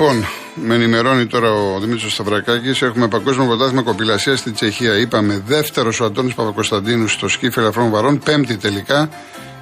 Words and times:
Λοιπόν, 0.00 0.24
με 0.54 0.74
ενημερώνει 0.74 1.26
τώρα 1.26 1.52
ο 1.52 1.80
Δημήτρης 1.80 2.12
Σταυρακάκης. 2.12 2.82
Έχουμε 2.82 3.08
παγκόσμιο 3.08 3.46
πρωτάθλημα 3.46 3.82
κοπηλασία 3.82 4.36
στην 4.36 4.54
Τσεχία. 4.54 4.98
Είπαμε 4.98 5.42
δεύτερος 5.46 6.00
ο 6.00 6.04
Αντώνης 6.04 6.34
Παπακοσταντίνου 6.34 7.08
στο 7.08 7.28
σκύφ 7.28 7.56
ελαφρών 7.56 7.90
βαρών. 7.90 8.18
Πέμπτη 8.18 8.56
τελικά 8.56 9.08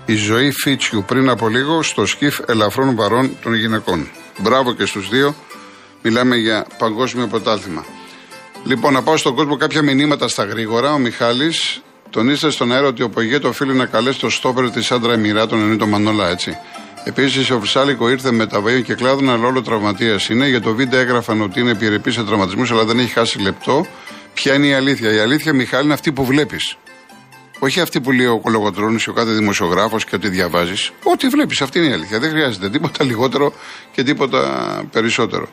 η 0.07 0.14
ζωή 0.14 0.51
Φίτσιου 0.51 1.05
πριν 1.07 1.29
από 1.29 1.48
λίγο 1.48 1.83
στο 1.83 2.07
σκύφ 2.07 2.38
ελαφρών 2.46 2.96
βαρών 2.96 3.30
των 3.43 3.55
γυναικών. 3.55 4.09
Μπράβο 4.38 4.73
και 4.73 4.87
στους 4.87 5.09
δύο. 5.09 5.34
Μιλάμε 6.02 6.37
για 6.37 6.66
παγκόσμιο 6.79 7.27
πρωτάθλημα. 7.27 7.84
Λοιπόν, 8.65 8.93
να 8.93 9.02
πάω 9.02 9.16
στον 9.16 9.34
κόσμο 9.34 9.57
κάποια 9.57 9.82
μηνύματα 9.82 10.29
στα 10.29 10.45
γρήγορα. 10.45 10.93
Ο 10.93 10.98
Μιχάλης 10.98 11.80
τονίστε 12.10 12.51
στον 12.51 12.73
αέρα 12.73 12.87
ότι 12.87 13.02
ο 13.02 13.09
Πογέτο 13.09 13.48
οφείλει 13.48 13.74
να 13.74 13.87
καλέσει 13.87 14.21
το 14.21 14.30
στόπερ 14.30 14.71
της 14.71 14.91
Άντρα 14.91 15.12
Εμμυράτων, 15.12 15.60
εννοεί 15.60 15.77
το 15.77 15.87
Μανόλα, 15.87 16.29
έτσι. 16.29 16.57
Επίσης, 17.09 17.51
ο 17.51 17.59
Βρυσάλικο 17.59 18.09
ήρθε 18.09 18.33
με 18.33 18.46
τα 18.46 18.62
βαΐων 18.62 18.83
και 18.83 18.95
κλάδων, 18.95 19.30
αλλά 19.30 19.46
όλο 19.46 19.62
τραυματίας 19.62 20.28
είναι. 20.28 20.48
Για 20.48 20.60
το 20.60 20.74
βίντεο 20.74 21.01
έγραφαν 21.01 21.41
ότι 21.41 21.60
είναι 21.60 21.70
επιρρεπής 21.70 22.15
σε 22.15 22.23
τραυματισμούς, 22.23 22.70
αλλά 22.70 22.84
δεν 22.84 22.98
έχει 22.98 23.12
χάσει 23.12 23.41
λεπτό. 23.41 23.87
Ποια 24.34 24.55
είναι 24.55 24.66
η 24.66 24.74
αλήθεια; 24.74 25.15
Η 25.15 25.19
αλήθεια, 25.19 25.52
Μιχάλη, 25.52 25.84
είναι 25.84 25.92
αυτή 25.92 26.12
που 26.12 26.24
βλέπεις. 26.24 26.77
Όχι 27.59 27.80
αυτή 27.80 28.01
που 28.01 28.12
λέει 28.12 28.27
ο 28.27 28.38
κολογοτρόνη 28.38 28.98
ή 29.06 29.10
ο 29.10 29.12
κάθε 29.12 29.32
δημοσιογράφος 29.32 30.05
και 30.05 30.15
ότι 30.16 30.29
διαβάζεις. 30.29 30.91
Ό,τι 31.02 31.29
βλέπεις, 31.29 31.60
αυτή 31.60 31.79
είναι 31.79 31.88
η 31.88 31.92
αλήθεια. 31.92 32.19
Δεν 32.19 32.30
χρειάζεται 32.30 32.70
τίποτα 32.70 33.05
λιγότερο 33.05 33.52
και 33.93 34.02
τίποτα 34.02 34.41
περισσότερο. 34.93 35.48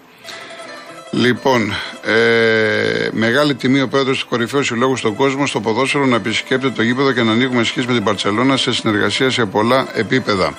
Λοιπόν, 1.11 1.73
ε, 2.03 3.09
μεγάλη 3.11 3.55
τιμή 3.55 3.81
ο 3.81 3.87
πρόεδρος 3.87 4.19
του 4.19 4.27
κορυφαίου 4.29 4.63
συλλόγου 4.63 4.95
στον 4.95 5.15
κόσμο 5.15 5.45
στο 5.45 5.61
ποδόσφαιρο 5.61 6.05
να 6.05 6.15
επισκέπτεται 6.15 6.73
το 6.73 6.81
γήπεδο 6.81 7.11
και 7.11 7.21
να 7.21 7.31
ανοίγουμε 7.31 7.63
σχέση 7.63 7.87
με 7.87 7.93
την 7.93 8.03
Παρσελώνα 8.03 8.57
σε 8.57 8.73
συνεργασία 8.73 9.29
σε 9.29 9.45
πολλά 9.45 9.87
επίπεδα. 9.93 10.53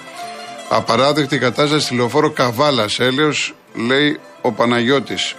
Απαράδεκτη 0.69 1.39
κατάσταση 1.39 1.85
στη 1.85 1.95
λεωφόρο 1.95 2.31
Καβάλας, 2.31 2.99
έλεος, 2.99 3.55
λέει 3.75 4.21
ο 4.41 4.53
Παναγιώτης. 4.53 5.35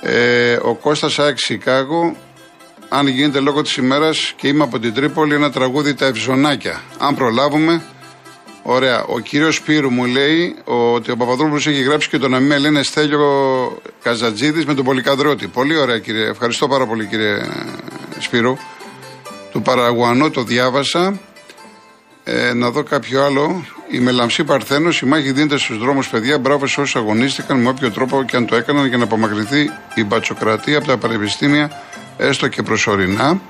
Ε, 0.00 0.58
ο 0.62 0.74
Κώστας 0.74 1.18
ΑΕΚ 1.18 1.38
Σικάγο, 1.38 2.16
αν 2.88 3.06
γίνεται 3.06 3.40
λόγω 3.40 3.62
της 3.62 3.76
ημέρας 3.76 4.32
και 4.36 4.48
είμαι 4.48 4.62
από 4.62 4.78
την 4.78 4.94
Τρίπολη, 4.94 5.34
ένα 5.34 5.50
τραγούδι 5.50 5.94
τα 5.94 6.06
Ευζωνάκια. 6.06 6.80
Αν 6.98 7.14
προλάβουμε, 7.14 7.82
Ωραία. 8.66 9.04
Ο 9.04 9.18
κύριος 9.18 9.54
Σπύρου 9.54 9.90
μου 9.90 10.04
λέει 10.04 10.56
ότι 10.64 11.10
ο 11.10 11.16
Παπαδόπουλο 11.16 11.56
έχει 11.56 11.82
γράψει 11.82 12.08
και 12.08 12.18
το 12.18 12.28
να 12.28 12.40
μην 12.40 12.58
λένε 12.58 12.82
Στέλιο 12.82 13.28
Καζατζίδης 14.02 14.66
με 14.66 14.74
τον 14.74 14.84
Πολυκαδρότη. 14.84 15.46
Πολύ 15.46 15.76
ωραία 15.76 15.98
κύριε. 15.98 16.28
Ευχαριστώ 16.28 16.68
πάρα 16.68 16.86
πολύ 16.86 17.06
κύριε 17.06 17.36
Σπύρου. 18.18 18.56
Του 19.52 19.62
Παραγουανό 19.62 20.30
το 20.30 20.42
διάβασα. 20.42 21.20
Ε, 22.24 22.52
να 22.52 22.70
δω 22.70 22.82
κάποιο 22.82 23.24
άλλο. 23.24 23.64
Η 23.90 23.98
Μελαμψή 23.98 24.44
Παρθένος, 24.44 25.00
η 25.00 25.06
μάχη 25.06 25.32
δίνεται 25.32 25.58
στους 25.58 25.78
δρόμους, 25.78 26.08
παιδιά. 26.08 26.38
Μπράβο 26.38 26.66
σε 26.66 26.80
όσους 26.80 26.96
αγωνίστηκαν 26.96 27.60
με 27.60 27.68
όποιο 27.68 27.90
τρόπο 27.90 28.22
και 28.22 28.36
αν 28.36 28.46
το 28.46 28.56
έκαναν 28.56 28.86
για 28.86 28.96
να 28.96 29.04
απομακρυνθεί 29.04 29.70
η 29.94 30.04
μπατσοκρατία 30.04 30.78
από 30.78 30.86
τα 30.86 30.96
πανεπιστήμια, 30.96 31.70
έστω 32.16 32.48
και 32.48 32.62
προσωρινά. 32.62 33.40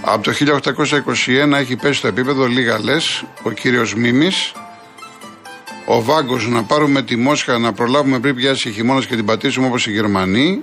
Από 0.00 0.22
το 0.22 0.32
1821 0.32 1.58
έχει 1.58 1.76
πέσει 1.76 1.98
στο 1.98 2.06
επίπεδο 2.06 2.46
λίγα 2.46 2.80
λες 2.80 3.24
ο 3.42 3.50
κύριος 3.50 3.94
Μίμης. 3.94 4.52
Ο 5.86 6.02
Βάγκος 6.02 6.48
να 6.48 6.62
πάρουμε 6.62 7.02
τη 7.02 7.16
Μόσχα 7.16 7.58
να 7.58 7.72
προλάβουμε 7.72 8.18
πριν 8.18 8.34
πιάσει 8.34 8.70
χειμώνας 8.70 9.06
και 9.06 9.16
την 9.16 9.24
πατήσουμε 9.24 9.66
όπως 9.66 9.86
οι 9.86 9.90
Γερμανοί. 9.90 10.62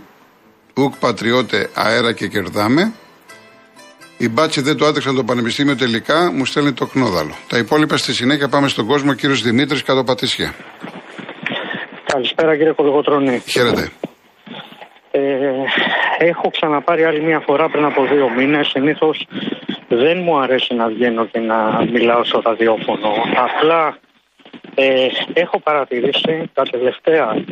Ουκ 0.73 0.95
πατριώτε 0.95 1.69
αέρα 1.73 2.13
και 2.13 2.27
κερδάμε. 2.27 2.93
Οι 4.21 4.29
μπάτσι 4.29 4.61
δεν 4.61 4.77
το 4.77 4.85
άντεξαν 4.85 5.15
το 5.15 5.23
πανεπιστήμιο 5.23 5.75
τελικά, 5.75 6.31
μου 6.31 6.45
στέλνει 6.45 6.73
το 6.73 6.85
κνόδαλο. 6.85 7.35
Τα 7.47 7.57
υπόλοιπα 7.57 7.97
στη 7.97 8.13
συνέχεια 8.13 8.47
πάμε 8.47 8.67
στον 8.67 8.85
κόσμο, 8.85 9.13
κύριος 9.13 9.41
Δημήτρης 9.41 9.83
κάτω 9.83 10.03
πατήσια. 10.03 10.53
Καλησπέρα 12.05 12.57
κύριε 12.57 12.71
Κολυγοτρόνη. 12.71 13.41
Χαίρετε. 13.47 13.89
Ε, 15.11 15.21
έχω 16.17 16.49
ξαναπάρει 16.51 17.03
άλλη 17.03 17.21
μια 17.21 17.39
φορά 17.39 17.69
πριν 17.69 17.85
από 17.85 18.05
δύο 18.05 18.29
μήνες. 18.29 18.67
Συνήθως 18.67 19.27
δεν 19.87 20.17
μου 20.23 20.39
αρέσει 20.39 20.73
να 20.73 20.87
βγαίνω 20.87 21.25
και 21.25 21.39
να 21.39 21.85
μιλάω 21.91 22.23
στο 22.23 22.41
ραδιόφωνο. 22.43 23.11
Απλά 23.47 23.97
ε, 24.75 25.07
έχω 25.33 25.59
παρατηρήσει 25.59 26.49
τα 26.53 26.63
τελευταία 26.63 27.43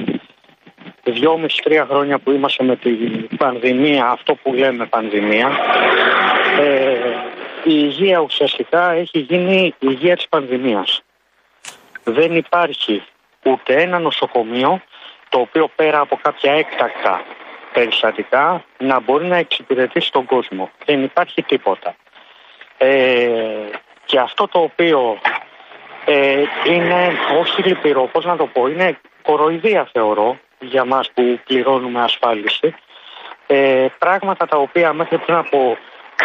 δυόμιση-τρία 1.04 1.86
χρόνια 1.90 2.20
που 2.20 2.32
είμαστε 2.32 2.64
με 2.64 2.76
την 2.76 3.28
πανδημία, 3.38 4.06
αυτό 4.06 4.36
που 4.36 4.54
λέμε 4.54 4.86
πανδημία, 4.86 5.58
ε, 6.60 7.30
η 7.64 7.74
υγεία 7.76 8.20
ουσιαστικά 8.20 8.92
έχει 8.92 9.20
γίνει 9.20 9.66
η 9.66 9.76
υγεία 9.80 10.16
της 10.16 10.28
πανδημίας. 10.28 11.02
Δεν 12.04 12.36
υπάρχει 12.36 13.04
ούτε 13.46 13.82
ένα 13.82 14.00
νοσοκομείο 14.00 14.82
το 15.30 15.40
οποίο 15.40 15.70
πέρα 15.76 16.00
από 16.00 16.20
κάποια 16.22 16.52
έκτακτα 16.54 17.24
περιστατικά 17.74 18.64
να 18.78 19.00
μπορεί 19.00 19.26
να 19.26 19.38
εξυπηρετήσει 19.38 20.12
τον 20.12 20.26
κόσμο. 20.26 20.70
Δεν 20.86 21.04
υπάρχει 21.04 21.42
τίποτα. 21.42 21.96
Ε, 22.78 23.28
και 24.06 24.20
αυτό 24.20 24.48
το 24.48 24.60
οποίο 24.60 25.20
ε, 26.06 26.44
είναι 26.66 27.12
όχι 27.40 27.64
λυπηρό, 27.64 28.10
πώς 28.12 28.26
να 28.26 28.38
το 28.38 28.46
πω, 28.46 28.68
είναι 28.68 28.98
κοροϊδία 29.22 29.90
θεωρώ 29.92 30.40
για 30.60 30.86
μας 30.86 31.12
που 31.14 31.40
πληρώνουμε 31.46 32.02
ασφάλιση. 32.02 32.76
Ε, 33.48 33.88
πράγματα 33.98 34.46
τα 34.46 34.58
οποία 34.58 34.94
μέχρι 34.94 35.18
πριν 35.18 35.36
από 35.36 35.78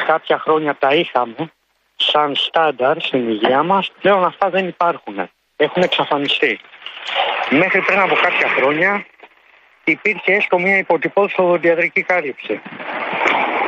κάποια 0.07 0.39
χρόνια 0.39 0.75
τα 0.75 0.95
είχαμε 0.95 1.53
σαν 1.97 2.35
στάνταρ 2.35 3.01
στην 3.01 3.29
υγεία 3.29 3.63
μας, 3.63 3.93
πλέον 4.01 4.25
αυτά 4.25 4.51
δεν 4.51 4.69
υπάρχουν. 4.69 5.31
Έχουν 5.57 5.83
εξαφανιστεί. 5.83 6.61
Μέχρι 7.51 7.81
πριν 7.81 7.99
από 7.99 8.15
κάποια 8.15 8.49
χρόνια 8.49 9.07
υπήρχε 9.85 10.33
έστω 10.33 10.59
μια 10.59 10.79
υποτυπώδης 10.79 11.35
οδοντιατρική 11.39 12.03
κάλυψη. 12.03 12.61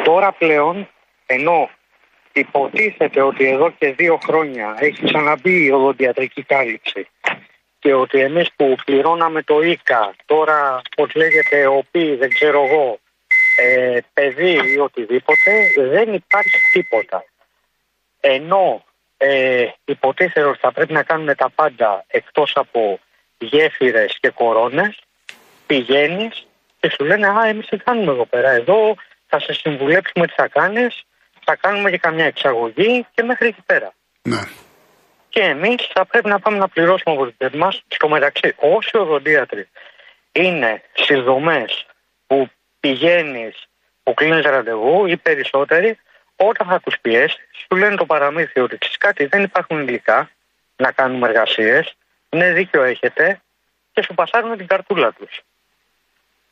Τώρα 0.04 0.32
πλέον, 0.32 0.88
ενώ 1.26 1.70
υποτίθεται 2.32 3.20
ότι 3.20 3.48
εδώ 3.48 3.70
και 3.70 3.92
δύο 3.92 4.18
χρόνια 4.24 4.76
έχει 4.78 5.04
ξαναμπεί 5.04 5.64
η 5.64 5.70
οδοντιατρική 5.70 6.42
κάλυψη 6.42 7.08
και 7.86 7.94
ότι 7.94 8.20
εμείς 8.20 8.48
που 8.56 8.74
πληρώναμε 8.84 9.42
το 9.42 9.62
ΙΚΑ, 9.62 10.14
τώρα 10.24 10.82
πώς 10.96 11.14
λέγεται 11.14 11.66
ΟΠΗ, 11.66 12.14
δεν 12.14 12.28
ξέρω 12.28 12.64
εγώ, 12.64 12.98
ε, 13.58 13.98
παιδί 14.12 14.52
ή 14.74 14.78
οτιδήποτε, 14.78 15.50
δεν 15.76 16.12
υπάρχει 16.12 16.58
τίποτα. 16.72 17.24
Ενώ 18.20 18.84
ε, 19.16 19.66
υποτίθεται 19.84 20.46
ότι 20.46 20.58
θα 20.58 20.72
πρέπει 20.72 20.92
να 20.92 21.02
κάνουμε 21.02 21.34
τα 21.34 21.50
πάντα 21.54 22.04
εκτός 22.06 22.52
από 22.54 23.00
γέφυρες 23.38 24.18
και 24.20 24.30
κορώνες, 24.30 25.00
πηγαίνεις 25.66 26.46
και 26.80 26.90
σου 26.90 27.04
λένε 27.04 27.28
Α, 27.28 27.46
εμείς 27.48 27.66
τι 27.66 27.76
κάνουμε 27.76 28.12
εδώ 28.12 28.24
πέρα. 28.24 28.50
Εδώ 28.50 28.94
θα 29.26 29.40
σε 29.40 29.52
συμβουλέψουμε 29.52 30.26
τι 30.26 30.32
θα 30.36 30.48
κάνεις, 30.48 31.02
θα 31.44 31.56
κάνουμε 31.56 31.90
και 31.90 31.98
καμιά 31.98 32.24
εξαγωγή 32.24 33.06
και 33.14 33.22
μέχρι 33.22 33.46
εκεί 33.46 33.62
πέρα. 33.66 33.92
Ναι. 34.22 34.40
Και 35.36 35.42
εμείς 35.42 35.86
θα 35.92 36.04
πρέπει 36.04 36.28
να 36.28 36.38
πάμε 36.38 36.58
να 36.58 36.68
πληρώσουμε 36.68 37.14
από 37.14 37.32
την 37.38 37.58
μας. 37.58 37.82
Στο 37.88 38.08
μεταξύ, 38.08 38.54
όσοι 38.56 38.96
οδοντίατροι 38.96 39.68
είναι 40.32 40.82
στις 40.92 41.20
δομές 41.20 41.86
που 42.26 42.50
πηγαίνεις, 42.80 43.68
που 44.02 44.14
κλείνεις 44.14 44.44
ραντεβού 44.44 45.06
ή 45.06 45.16
περισσότεροι, 45.16 45.98
όταν 46.36 46.66
θα 46.66 46.80
τους 46.80 46.98
πιέσεις, 47.00 47.48
σου 47.52 47.76
λένε 47.76 47.96
το 47.96 48.06
παραμύθι 48.06 48.60
ότι 48.60 48.78
ξέρεις 48.78 48.98
κάτι, 48.98 49.26
δεν 49.26 49.42
υπάρχουν 49.42 49.80
υλικά 49.80 50.30
να 50.76 50.92
κάνουμε 50.92 51.28
εργασίες. 51.28 51.96
Ναι, 52.28 52.52
δίκιο 52.52 52.82
έχετε 52.82 53.40
και 53.92 54.02
σου 54.02 54.14
πασάρουν 54.14 54.56
την 54.56 54.66
καρτούλα 54.66 55.12
τους 55.12 55.40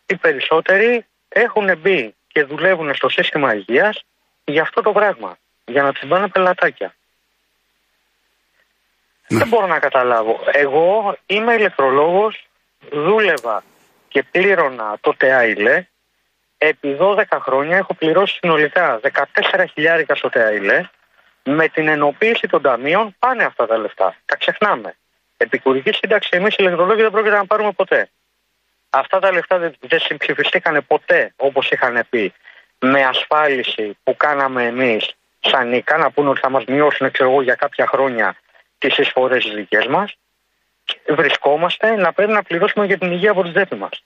οι 0.07 0.17
περισσότεροι 0.17 1.07
έχουν 1.29 1.79
μπει 1.79 2.15
και 2.27 2.45
δουλεύουν 2.45 2.95
στο 2.95 3.09
σύστημα 3.09 3.55
υγείας 3.55 4.05
για 4.45 4.63
αυτό 4.63 4.81
το 4.81 4.93
πράγμα. 4.93 5.39
Για 5.65 5.83
να 5.83 5.93
τους 5.93 6.09
πάνε 6.09 6.29
πελατάκια. 6.29 6.95
Ναι. 9.29 9.39
Δεν 9.39 9.49
μπορώ 9.49 9.67
να 9.67 9.79
καταλάβω. 9.79 10.41
Εγώ 10.53 11.17
είμαι 11.27 11.55
ηλεκτρολόγος, 11.55 12.47
δούλευα 12.91 13.63
και 14.09 14.23
πλήρωνα 14.23 14.97
το 15.01 15.15
ΤΕΑΙΛΕ. 15.17 15.89
Επί 16.59 16.97
12 17.01 17.23
χρόνια 17.41 17.77
έχω 17.77 17.95
πληρώσει 17.95 18.39
συνολικά 18.41 19.01
14 19.03 19.65
χιλιάρικα 19.73 20.15
στο 20.15 20.29
ΤΕΑΙΛΕ. 20.29 20.91
Με 21.45 21.69
την 21.69 21.89
ενοποίηση 21.89 22.49
των 22.49 22.63
ταμείων 22.63 23.17
πάνε 23.19 23.45
αυτά 23.45 23.67
τα 23.67 23.79
λεφτά. 23.79 24.17
Τα 24.25 24.37
ξεχνάμε. 24.37 24.97
Επικουρική 25.37 25.93
σύνταξη 25.93 26.29
εμείς 26.33 26.53
οι 26.53 26.57
ηλεκτρολόγοι 26.59 27.03
δεν 27.03 27.11
πρόκειται 27.11 27.37
να 27.37 27.47
πάρουμε 27.47 27.73
ποτέ. 27.73 28.09
Αυτά 28.91 29.19
τα 29.19 29.33
λεφτά 29.33 29.59
δεν, 29.59 29.75
δεν 29.81 30.01
συμψηφιστήκαν 30.01 30.85
ποτέ, 30.87 31.33
όπως 31.37 31.71
είχαν 31.71 32.03
πει, 32.11 32.33
με 32.79 33.05
ασφάλιση 33.05 33.99
που 34.03 34.17
κάναμε 34.17 34.65
εμείς 34.65 35.15
σαν 35.41 35.69
νίκα, 35.69 35.97
να 35.97 36.11
πούνε 36.11 36.29
ότι 36.29 36.41
θα 36.41 36.51
μας 36.51 36.65
μειώσουν 36.65 37.11
ξέρω 37.11 37.31
εγώ, 37.31 37.43
για 37.43 37.55
κάποια 37.55 37.87
χρόνια 37.87 38.37
τι 38.89 39.03
εισφορές 39.03 39.45
τις 39.45 39.55
δικές 39.55 39.87
μας. 39.87 40.17
Βρισκόμαστε 41.09 41.97
να 41.97 42.13
πρέπει 42.13 42.33
να 42.33 42.43
πληρώσουμε 42.43 42.87
για 42.87 42.99
την 42.99 43.13
υγεία 43.13 43.31
από 43.31 43.43
τη 43.43 43.51
τσέπη 43.51 43.77
μας. 43.77 44.03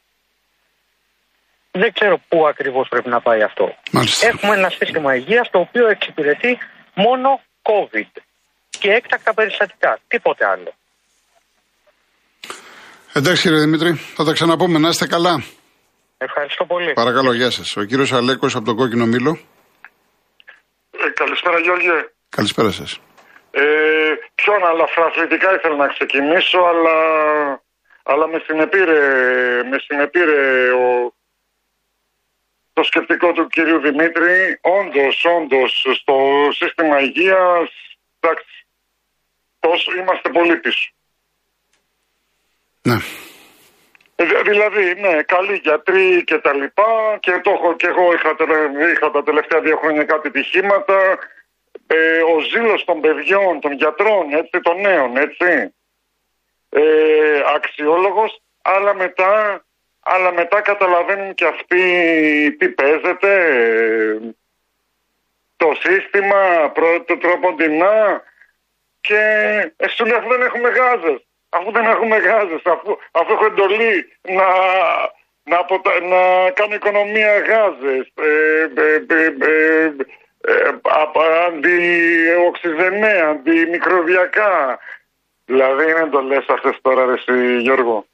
Δεν 1.71 1.93
ξέρω 1.93 2.21
πού 2.29 2.47
ακριβώς 2.47 2.89
πρέπει 2.89 3.09
να 3.09 3.21
πάει 3.21 3.43
αυτό. 3.43 3.75
Έχουμε 4.21 4.55
ένα 4.57 4.71
σύστημα 4.71 5.15
υγείας 5.15 5.51
το 5.51 5.59
οποίο 5.59 5.89
εξυπηρετεί 5.89 6.59
μόνο 6.95 7.41
COVID 7.63 8.21
και 8.79 8.91
έκτακτα 8.91 9.35
περιστατικά. 9.35 9.99
Τίποτε 10.09 10.47
άλλο. 10.47 10.73
Εντάξει 13.13 13.43
κύριε 13.43 13.59
Δημήτρη, 13.59 13.95
θα 13.95 14.25
τα 14.25 14.33
ξαναπούμε. 14.33 14.79
Να 14.79 14.89
είστε 14.89 15.07
καλά. 15.07 15.43
Ευχαριστώ 16.19 16.65
πολύ. 16.65 16.93
Παρακαλώ, 16.93 17.33
γεια 17.33 17.51
σας. 17.51 17.77
Ο 17.77 17.85
κύριος 17.85 18.13
Αλέκος 18.13 18.55
από 18.55 18.65
τον 18.65 18.77
Κόκκινο 18.77 19.07
Μήλο. 19.07 19.39
Ε, 20.91 21.11
καλησπέρα 21.15 21.59
Γιώργη. 21.59 21.89
Καλησπέρα 22.29 22.71
σας. 22.71 23.01
Ε, 23.51 24.08
πιο 24.49 24.57
αναλαφραθλητικά 24.57 25.55
ήθελα 25.55 25.77
να 25.77 25.87
ξεκινήσω, 25.87 26.59
αλλά, 26.59 26.97
αλλά 28.03 28.27
με 28.29 28.43
συνεπήρε, 28.47 29.01
με 29.71 29.79
συνεπήρε 29.79 30.71
ο, 30.71 31.15
το 32.73 32.83
σκεπτικό 32.83 33.33
του 33.33 33.47
κυρίου 33.47 33.81
Δημήτρη. 33.81 34.59
Όντως, 34.61 35.25
όντως, 35.25 35.87
στο 36.01 36.15
σύστημα 36.51 37.01
υγείας, 37.01 37.71
εντάξει, 38.21 38.67
τόσο 39.61 39.93
είμαστε 39.99 40.29
πολύ 40.29 40.57
πίσω. 40.57 40.91
Ναι. 42.83 42.97
Ε, 44.17 44.43
Δηλαδή, 44.43 44.95
ναι, 45.01 45.23
καλοί 45.23 45.61
γιατροί 45.63 46.25
και 46.25 46.39
τα 46.39 46.55
λοιπά 46.55 47.19
και, 47.21 47.41
το 47.43 47.51
έχω, 47.51 47.77
και 47.77 47.87
εγώ 47.87 48.13
είχα, 48.13 48.35
τελε- 48.35 48.93
είχα 48.93 49.11
τα 49.11 49.23
τελευταία 49.23 49.61
δύο 49.61 49.77
χρόνια 49.77 50.05
κάτι 50.05 50.29
ατυχήματα. 50.29 51.19
Ε, 51.91 52.21
ο 52.23 52.41
ζήλος 52.41 52.85
των 52.85 53.01
παιδιών, 53.01 53.61
των 53.61 53.73
γιατρών, 53.73 54.33
έτσι, 54.33 54.61
των 54.61 54.81
νέων, 54.81 55.17
έτσι. 55.17 55.75
Ε, 56.71 57.43
αξιόλογος, 57.55 58.43
αλλά 58.63 58.95
μετά, 58.95 59.65
αλλά 60.01 60.33
μετά 60.33 60.61
καταλαβαίνουν 60.61 61.35
και 61.35 61.47
αυτοί 61.47 61.83
τι 62.59 62.69
παίζεται, 62.69 63.57
ε, 63.57 64.19
το 65.57 65.73
σύστημα, 65.79 66.71
προ, 66.75 67.03
το 67.03 67.17
τροποντινά 67.17 68.23
και 69.01 69.21
ε, 69.77 69.89
σου 69.89 70.05
λέει 70.05 70.17
αφού 70.19 70.29
δεν 70.29 70.43
έχουμε 70.43 70.69
γάζες, 70.69 71.27
αφού 71.49 71.71
δεν 71.73 71.85
έχουμε 71.85 72.17
γάζες, 72.17 72.61
αφού, 72.65 72.97
αφού 73.11 73.33
έχω 73.33 73.45
εντολή 73.45 74.13
να, 74.23 74.47
να, 75.43 75.59
αποτα- 75.59 76.01
να 76.01 76.51
κάνω 76.51 76.75
οικονομία 76.75 77.39
γάζες, 77.39 78.13
ε, 78.15 78.67
ε, 80.41 80.53
ε, 80.53 80.55
ε, 80.55 80.69
ε, 80.69 80.73
απ- 81.03 81.17
αντιοξυζενέ, 81.47 83.15
αντιμικροβιακά. 83.31 84.79
Δηλαδή 85.45 85.83
είναι 85.91 86.03
εντολές 86.07 86.45
αυτές 86.49 86.79
τώρα 86.83 87.05
ρε 87.07 87.13
εσύ, 87.13 87.59
Γιώργο. 87.61 88.07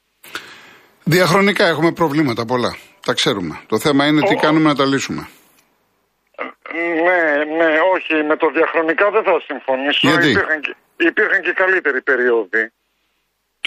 Διαχρονικά 1.03 1.65
έχουμε 1.67 1.91
προβλήματα 1.91 2.45
πολλά. 2.45 2.75
Τα 3.05 3.13
ξέρουμε. 3.13 3.59
Το 3.67 3.79
θέμα 3.79 4.05
είναι 4.05 4.21
τι 4.21 4.33
Ω. 4.33 4.39
κάνουμε 4.39 4.67
να 4.67 4.75
τα 4.75 4.85
λύσουμε. 4.85 5.27
Ναι, 7.05 7.43
ναι, 7.57 7.77
όχι, 7.93 8.23
με 8.23 8.35
το 8.37 8.49
διαχρονικά 8.49 9.09
δεν 9.11 9.23
θα 9.23 9.41
συμφωνήσω. 9.45 10.07
Γιατί; 10.07 10.29
Υπήρχαν, 10.29 10.61
και, 10.61 10.75
υπήρχαν 10.97 11.41
και 11.41 11.51
καλύτεροι 11.51 12.01
περίοδοι. 12.01 12.71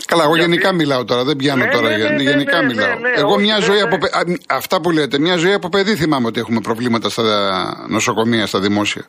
Καλά, 0.06 0.22
εγώ 0.22 0.34
Γιατί- 0.36 0.50
γενικά 0.50 0.72
μιλάω 0.72 1.04
τώρα, 1.04 1.24
δεν 1.24 1.36
πιάνω 1.36 1.64
Ναι, 1.64 1.70
τώρα. 1.70 1.88
ναι, 1.88 1.96
ναι, 1.96 2.08
ναι, 2.08 2.22
γενικά 2.22 2.60
ναι, 2.60 2.66
μιλάω. 2.66 2.88
ναι, 2.88 2.94
ναι, 2.94 3.08
εγώ 3.16 3.32
όχι, 3.32 3.42
μια 3.42 3.56
ναι, 3.58 3.64
ζωή 3.64 3.76
ναι. 3.76 3.82
από. 3.82 3.98
παι- 3.98 4.14
α, 4.14 4.20
Αυτά 4.48 4.80
που 4.80 4.90
λέτε, 4.90 5.18
μια 5.18 5.36
ζωή 5.36 5.52
από 5.52 5.68
παιδί 5.68 5.94
θυμάμαι 5.96 6.26
ότι 6.26 6.40
έχουμε 6.40 6.60
προβλήματα 6.60 7.08
στα 7.10 7.86
νοσοκομεία, 7.88 8.46
στα 8.46 8.60
δημόσια. 8.60 9.04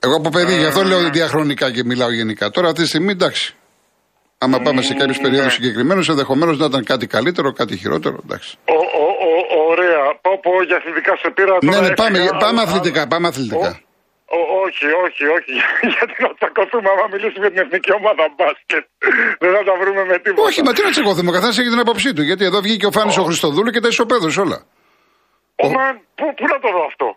Εγώ 0.00 0.16
από 0.16 0.28
παιδί, 0.30 0.56
γι' 0.58 0.64
αυτό 0.64 0.82
λέω 0.84 1.10
διαχρονικά 1.10 1.70
και 1.70 1.84
μιλάω 1.84 2.10
γενικά. 2.12 2.50
Τώρα 2.50 2.68
αυτή 2.68 2.82
τη 2.82 2.88
στιγμή 2.88 3.10
εντάξει. 3.10 3.54
Άμα 4.38 4.58
πάμε 4.60 4.82
σε 4.82 4.94
κάποιου 4.94 5.14
περιόδους 5.22 5.52
συγκεκριμένους, 5.52 6.08
ενδεχομένως 6.08 6.58
να 6.58 6.64
ήταν 6.66 6.84
κάτι 6.84 7.06
καλύτερο, 7.06 7.52
κάτι 7.52 7.76
χειρότερο. 7.76 8.16
Εντάξει. 8.24 8.56
Ο, 8.64 8.72
ο, 8.72 9.04
ο, 9.58 9.70
ωραία. 9.70 10.18
Πω, 10.20 10.30
πω, 10.42 10.50
για 10.66 10.76
αθλητικά 10.76 11.16
σε 11.16 11.30
πήρα 11.34 11.58
Ναι, 11.62 11.70
τώρα 11.72 11.88
ναι, 11.88 11.94
πάμε, 11.94 12.18
έφυγα, 12.18 12.36
πάμε 12.36 12.60
αλλά- 12.60 12.62
αθλητικά. 12.70 13.06
Πάμε 13.06 13.28
αθλητικά. 13.28 13.80
Ο, 14.38 14.40
όχι, 14.64 14.86
όχι, 15.04 15.24
όχι. 15.36 15.54
Γιατί 15.94 16.14
να 16.24 16.30
τσακωθούμε 16.38 16.88
άμα 16.94 17.06
μιλήσουμε 17.12 17.42
για 17.46 17.52
την 17.54 17.60
εθνική 17.64 17.90
ομάδα 18.00 18.24
μπάσκετ. 18.36 18.84
Δεν 19.42 19.50
θα 19.56 19.62
τα 19.68 19.74
βρούμε 19.80 20.02
με 20.10 20.16
τίποτα. 20.22 20.42
Όχι, 20.48 20.60
μα 20.66 20.72
τι 20.74 20.82
να 20.86 20.90
τσεκώθουμε, 20.94 21.28
ο 21.30 21.34
καθένας 21.36 21.58
έχει 21.58 21.70
την 21.74 21.82
άποψή 21.84 22.08
του. 22.14 22.22
Γιατί 22.28 22.44
εδώ 22.50 22.58
βγήκε 22.66 22.86
ο 22.90 22.92
Φάνης 22.96 23.16
ο 23.22 23.24
Χριστοδούλου 23.28 23.70
και 23.74 23.80
τα 23.84 23.88
ισοπαίδωσε 23.88 24.40
όλα. 24.46 24.58
Ο 25.64 25.66
Μαν, 25.74 25.94
πού, 26.18 26.24
πού 26.38 26.44
να 26.52 26.58
το 26.64 26.68
δω 26.76 26.82
αυτό; 26.90 27.08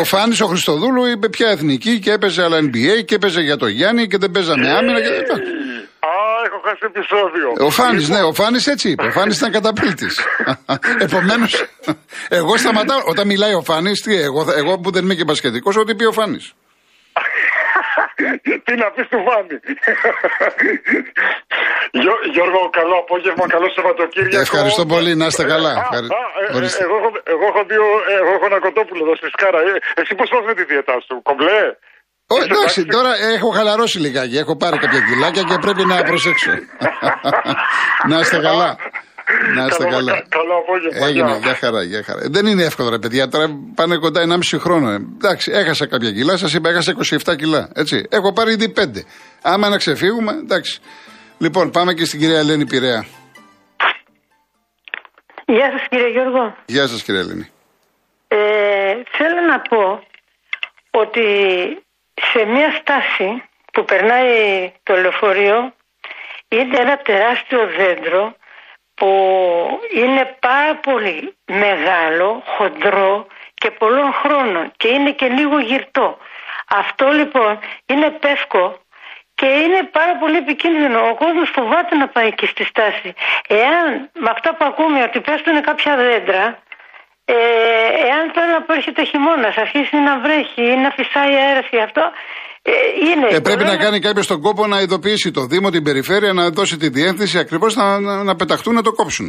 Ο 0.00 0.04
Φάνης 0.04 0.40
ο 0.40 0.46
Χριστοδούλου 0.46 1.04
είπε 1.12 1.28
πια 1.28 1.48
εθνική 1.48 1.98
και 1.98 2.12
έπαιζε 2.12 2.42
άλλα 2.46 2.58
NBA 2.68 3.04
και 3.04 3.14
έπαιζε 3.14 3.40
για 3.40 3.56
το 3.56 3.66
Γιάννη 3.66 4.06
και 4.06 4.18
δεν 4.18 4.30
παίζαμε 4.30 4.70
άμυνα. 4.78 5.00
Και... 5.00 5.10
Α, 6.44 6.46
έχω 6.48 6.60
χάσει 6.66 6.82
επεισόδιο. 6.92 7.46
Ο 7.66 7.70
Φάνης, 7.70 8.02
Λοιπόν, 8.08 8.22
ναι, 8.22 8.28
ο 8.30 8.32
Φάνης 8.34 8.66
έτσι 8.66 8.88
είπε. 8.90 9.06
Ο 9.06 9.10
Φάνης 9.10 9.36
ήταν 9.36 9.52
καταπληκτή. 9.52 10.06
Επομένως, 11.06 11.64
εγώ 12.28 12.56
σταματάω. 12.56 13.00
Όταν 13.04 13.26
μιλάει 13.26 13.54
ο 13.54 13.62
Φάνης, 13.62 14.00
τι 14.00 14.16
εγώ, 14.20 14.44
θα- 14.44 14.54
εγώ 14.56 14.78
που 14.78 14.90
δεν 14.90 15.04
είμαι 15.04 15.14
και 15.14 15.24
μπασκετικό, 15.24 15.72
ό,τι 15.78 15.94
πει 15.94 16.04
ο 16.04 16.12
Φάνης. 16.12 16.52
Τι 18.66 18.72
να 18.82 18.88
πεις 18.94 19.06
του 19.12 19.20
Φάνη. 19.28 19.56
Γιώ- 22.00 22.24
Γιώργο, 22.34 22.60
καλό 22.80 22.96
απόγευμα, 23.04 23.44
καλό 23.54 23.66
Σαββατοκύριακο. 23.76 24.40
Ευχαριστώ 24.46 24.84
πολύ, 24.94 25.12
να 25.20 25.26
είστε 25.26 25.44
καλά. 25.54 25.72
Α, 25.74 25.78
Ευχαρι- 25.82 26.12
α, 26.12 26.22
ε, 26.50 26.56
Ορίστε. 26.56 26.82
εγώ, 26.86 26.96
έχω, 27.00 27.10
εγώ, 27.34 27.44
έχω 27.52 27.62
δύο, 27.72 27.84
εγώ 28.20 28.30
έχω 28.36 28.46
ένα 28.50 28.58
κοτόπουλο 28.66 29.00
εδώ 29.06 29.14
στη 29.20 29.28
Σκάρα. 29.34 29.60
Ε, 29.68 29.72
εσύ 30.00 30.12
πώς 30.18 30.28
πας 30.32 30.42
με 30.48 30.54
τη 30.58 30.64
διαιτά 30.70 30.96
σου, 31.06 31.14
κομπλέ; 31.28 31.60
Ω, 32.26 32.34
Είσαι 32.36 32.44
εντάξει, 32.44 32.80
εντάξει; 32.80 32.84
τώρα 32.84 33.16
έχω 33.34 33.48
χαλαρώσει 33.50 33.98
λιγάκι. 33.98 34.36
Έχω 34.36 34.56
πάρει 34.56 34.78
κάποια 34.78 35.00
κιλάκια 35.00 35.42
και 35.42 35.58
πρέπει 35.60 35.84
να 35.84 36.02
προσέξω. 36.02 36.50
να 38.08 38.18
είστε 38.18 38.38
καλά. 38.40 38.76
Να 39.54 39.66
είστε 39.66 39.82
Καλό- 39.84 39.96
καλά. 39.96 40.12
κα- 40.12 40.26
καλό 40.28 40.54
απόγευμα, 40.56 41.06
Έγινε, 41.06 41.28
γεια. 41.28 41.38
για 41.38 41.54
χαρά, 41.54 41.82
για 41.82 42.02
χαρά. 42.02 42.20
Δεν 42.24 42.46
είναι 42.46 42.62
εύκολο, 42.64 42.88
ρε 42.90 42.98
παιδιά. 42.98 43.28
Τώρα 43.28 43.46
πάνε 43.74 43.96
κοντά 43.96 44.20
1,5 44.20 44.58
χρόνο. 44.58 44.90
ε. 44.90 44.94
Εντάξει, 44.94 45.50
έχασα 45.52 45.86
κάποια 45.86 46.12
κιλά, 46.12 46.36
σας 46.36 46.54
είπα, 46.54 46.68
έχασα 46.68 46.94
27 47.24 47.36
κιλά. 47.36 47.68
Έτσι. 47.74 48.06
Έχω 48.10 48.32
πάρει 48.32 48.52
ήδη 48.52 48.68
5. 48.76 49.04
Άμα 49.42 49.68
να 49.68 49.76
ξεφύγουμε, 49.76 50.32
εντάξει. 50.32 50.80
Λοιπόν, 51.38 51.70
πάμε 51.70 51.94
και 51.94 52.04
στην 52.04 52.20
κυρία 52.20 52.38
Ελένη 52.38 52.66
Πειραιά. 52.66 53.06
Γεια 55.46 55.70
σας 55.78 55.86
κύριε 55.88 56.08
Γιώργο. 56.10 56.56
Γεια 56.66 56.86
σας, 56.86 57.02
κυρία 57.02 57.20
Ελένη. 57.20 57.50
Ε, 58.28 58.36
θέλω 59.16 59.40
να 59.48 59.60
πω 59.60 60.02
ότι 60.90 61.22
σε 62.14 62.44
μια 62.44 62.70
στάση 62.80 63.42
που 63.72 63.84
περνάει 63.84 64.72
το 64.82 64.96
λεωφορείο 64.96 65.74
είναι 66.48 66.78
ένα 66.78 66.96
τεράστιο 66.96 67.66
δέντρο 67.66 68.36
που 68.94 69.10
είναι 69.94 70.36
πάρα 70.40 70.74
πολύ 70.76 71.36
μεγάλο, 71.46 72.42
χοντρό 72.46 73.26
και 73.54 73.70
πολλών 73.70 74.12
χρόνων 74.12 74.72
και 74.76 74.88
είναι 74.88 75.12
και 75.12 75.28
λίγο 75.28 75.58
γυρτό. 75.58 76.18
Αυτό 76.68 77.10
λοιπόν 77.10 77.58
είναι 77.86 78.10
πεύκο 78.10 78.78
και 79.34 79.46
είναι 79.46 79.82
πάρα 79.82 80.16
πολύ 80.16 80.36
επικίνδυνο. 80.36 81.08
Ο 81.08 81.14
κόσμος 81.14 81.50
φοβάται 81.50 81.94
να 81.96 82.08
πάει 82.08 82.26
εκεί 82.26 82.46
στη 82.46 82.64
στάση. 82.64 83.14
Εάν 83.48 84.10
με 84.12 84.30
αυτά 84.30 84.54
που 84.54 84.64
ακούμε 84.64 85.02
ότι 85.02 85.20
πέφτουν 85.20 85.62
κάποια 85.62 85.96
δέντρα, 85.96 86.62
ε, 87.24 87.34
εάν 88.08 88.24
τώρα 88.36 88.56
που 88.64 88.72
έρχεται 88.72 89.02
χειμώνας 89.10 89.54
αρχίσει 89.56 89.96
να 90.08 90.12
βρέχει 90.24 90.62
ή 90.72 90.76
να 90.84 90.90
φυσάει 90.98 91.32
αέρας 91.42 91.66
και 91.70 91.80
αυτό, 91.88 92.02
ε, 92.62 92.72
είναι. 93.08 93.26
Ε, 93.26 93.40
πρέπει 93.40 93.44
το 93.44 93.50
να 93.64 93.70
δέντρο- 93.70 93.84
κάνει 93.84 94.00
κάποιος 94.00 94.26
τον 94.26 94.40
κόπο 94.40 94.66
να 94.66 94.80
ειδοποιήσει 94.80 95.30
το 95.30 95.42
Δήμο, 95.46 95.70
την 95.70 95.82
περιφέρεια, 95.82 96.32
να 96.32 96.50
δώσει 96.50 96.76
τη 96.76 96.88
διεύθυνση 96.88 97.38
ακριβώς 97.38 97.74
να, 97.74 98.00
να, 98.00 98.22
να 98.22 98.34
πεταχτούν 98.36 98.74
να 98.74 98.82
το 98.82 98.92
κόψουν. 98.92 99.28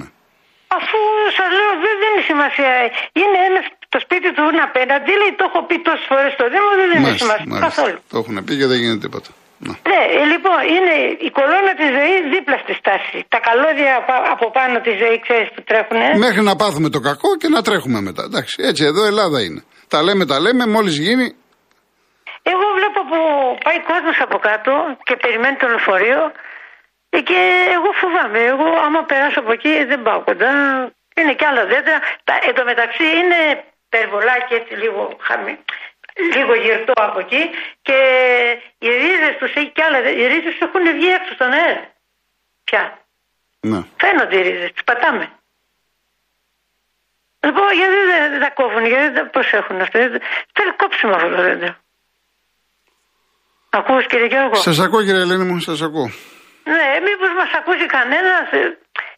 Αφού 0.77 0.97
σας 1.37 1.49
λέω 1.57 1.71
δεν 1.85 1.95
δίνει 2.01 2.21
σημασία. 2.31 2.73
Είναι 3.21 3.37
ένα 3.49 3.59
το 3.89 3.99
σπίτι 4.05 4.33
του 4.33 4.41
είναι 4.51 4.61
απέναντι, 4.69 5.11
λέει 5.21 5.33
το 5.37 5.45
έχω 5.49 5.59
πει 5.67 5.75
τόσες 5.87 6.05
φορές 6.09 6.31
στο 6.37 6.45
Δήμο, 6.53 6.69
δεν 6.79 6.87
δίνει 6.91 7.03
Μάλιστα, 7.05 7.25
σημασία 7.25 7.45
μάλιστα. 7.53 7.67
καθόλου. 7.69 7.97
Το 8.11 8.17
έχουν 8.21 8.35
πει 8.45 8.53
και 8.59 8.65
δεν 8.71 8.77
γίνεται 8.81 8.97
τίποτα. 9.05 9.29
Να. 9.67 9.73
Ναι, 9.91 10.01
ε, 10.21 10.23
λοιπόν, 10.33 10.59
είναι 10.75 10.95
η 11.27 11.29
κολόνα 11.37 11.71
της 11.79 11.89
ζωής 11.97 12.21
δίπλα 12.33 12.57
στη 12.63 12.73
στάση. 12.81 13.17
Τα 13.33 13.39
καλώδια 13.47 13.91
απα- 14.01 14.25
από 14.33 14.45
πάνω 14.57 14.75
της 14.85 14.95
ζωής, 15.01 15.19
ξέρεις 15.27 15.49
που 15.53 15.61
τρέχουν. 15.69 15.97
Ε; 16.01 16.17
Μέχρι 16.27 16.41
να 16.49 16.55
πάθουμε 16.61 16.89
το 16.95 16.99
κακό 17.09 17.29
και 17.41 17.49
να 17.55 17.61
τρέχουμε 17.67 17.99
μετά. 18.07 18.23
Εντάξει, 18.29 18.55
έτσι 18.69 18.83
εδώ 18.91 19.01
Ελλάδα 19.11 19.39
είναι. 19.45 19.61
Τα 19.93 19.99
λέμε, 20.05 20.23
τα 20.31 20.37
λέμε, 20.45 20.63
μόλις 20.75 20.95
γίνει. 21.05 21.27
Εγώ 22.51 22.65
βλέπω 22.77 22.99
που 23.09 23.19
πάει 23.65 23.79
κόσμος 23.91 24.17
από 24.25 24.37
κάτω 24.47 24.71
και 25.07 25.15
περιμένει 25.23 25.55
το 25.61 25.67
λεωφορείο 25.71 26.21
ε, 27.15 27.19
και 27.29 27.39
εγώ 27.77 27.89
φοβάμαι. 28.01 28.39
Εγώ 28.53 28.67
άμα 28.85 29.01
περάσω 29.11 29.39
από 29.43 29.51
εκεί 29.57 29.73
δεν 29.91 29.99
πάω 30.05 30.19
κοντά. 30.29 30.51
Είναι 31.19 31.33
και 31.39 31.45
άλλα 31.49 31.63
δέντρα. 31.71 31.97
Τα, 32.27 32.33
εν 32.47 32.53
τω 32.57 32.63
μεταξύ 32.71 33.05
είναι 33.19 33.39
περβολάκι 33.93 34.53
έτσι 34.59 34.73
λίγο 34.83 35.01
χαμη, 35.27 35.53
λίγο 36.35 36.53
γυρτό 36.63 36.93
από 36.95 37.19
εκεί 37.19 37.43
και 37.81 37.97
οι 38.77 38.87
ρίζες 38.87 39.35
τους 39.39 39.51
έχει 39.55 39.71
κι 39.75 39.81
άλλα. 39.81 40.01
δέ- 40.01 40.17
Οι 40.19 40.25
ρίζες 40.27 40.57
έχουν 40.65 40.83
βγει 40.97 41.09
έξω 41.17 41.33
στον 41.33 41.51
αέρα. 41.51 41.83
Πια. 42.63 42.83
Ναι. 43.59 43.79
Φαίνονται 44.01 44.37
οι 44.39 44.41
ρίζες, 44.41 44.71
τις 44.71 44.83
πατάμε. 44.83 45.25
Λοιπόν, 47.45 47.67
γιατί 47.79 47.95
δεν, 48.11 48.31
δεν 48.31 48.39
τα 48.39 48.49
κόβουν, 48.59 48.85
γιατί 48.85 49.03
δεν 49.03 49.13
τα 49.13 49.29
προσέχουν 49.29 49.81
αυτό. 49.81 49.99
Δεν- 49.99 50.21
Θέλει 50.55 50.71
κόψιμο 50.81 51.13
αυτό 51.15 51.29
το 51.35 51.41
δέντρο. 51.41 51.75
Ακούς 53.69 54.05
κύριε 54.07 54.25
Γιώργο; 54.25 54.55
Σας 54.55 54.79
ακούω, 54.79 55.03
κύριε 55.03 55.21
Ελένη 55.21 55.43
μου, 55.43 55.59
σας 55.59 55.81
ακούω. 55.81 56.09
Ναι, 56.75 56.87
μήπως 57.07 57.29
μας 57.39 57.51
ακούσει 57.59 57.85
κανένας. 57.85 58.51
ε, 58.51 58.77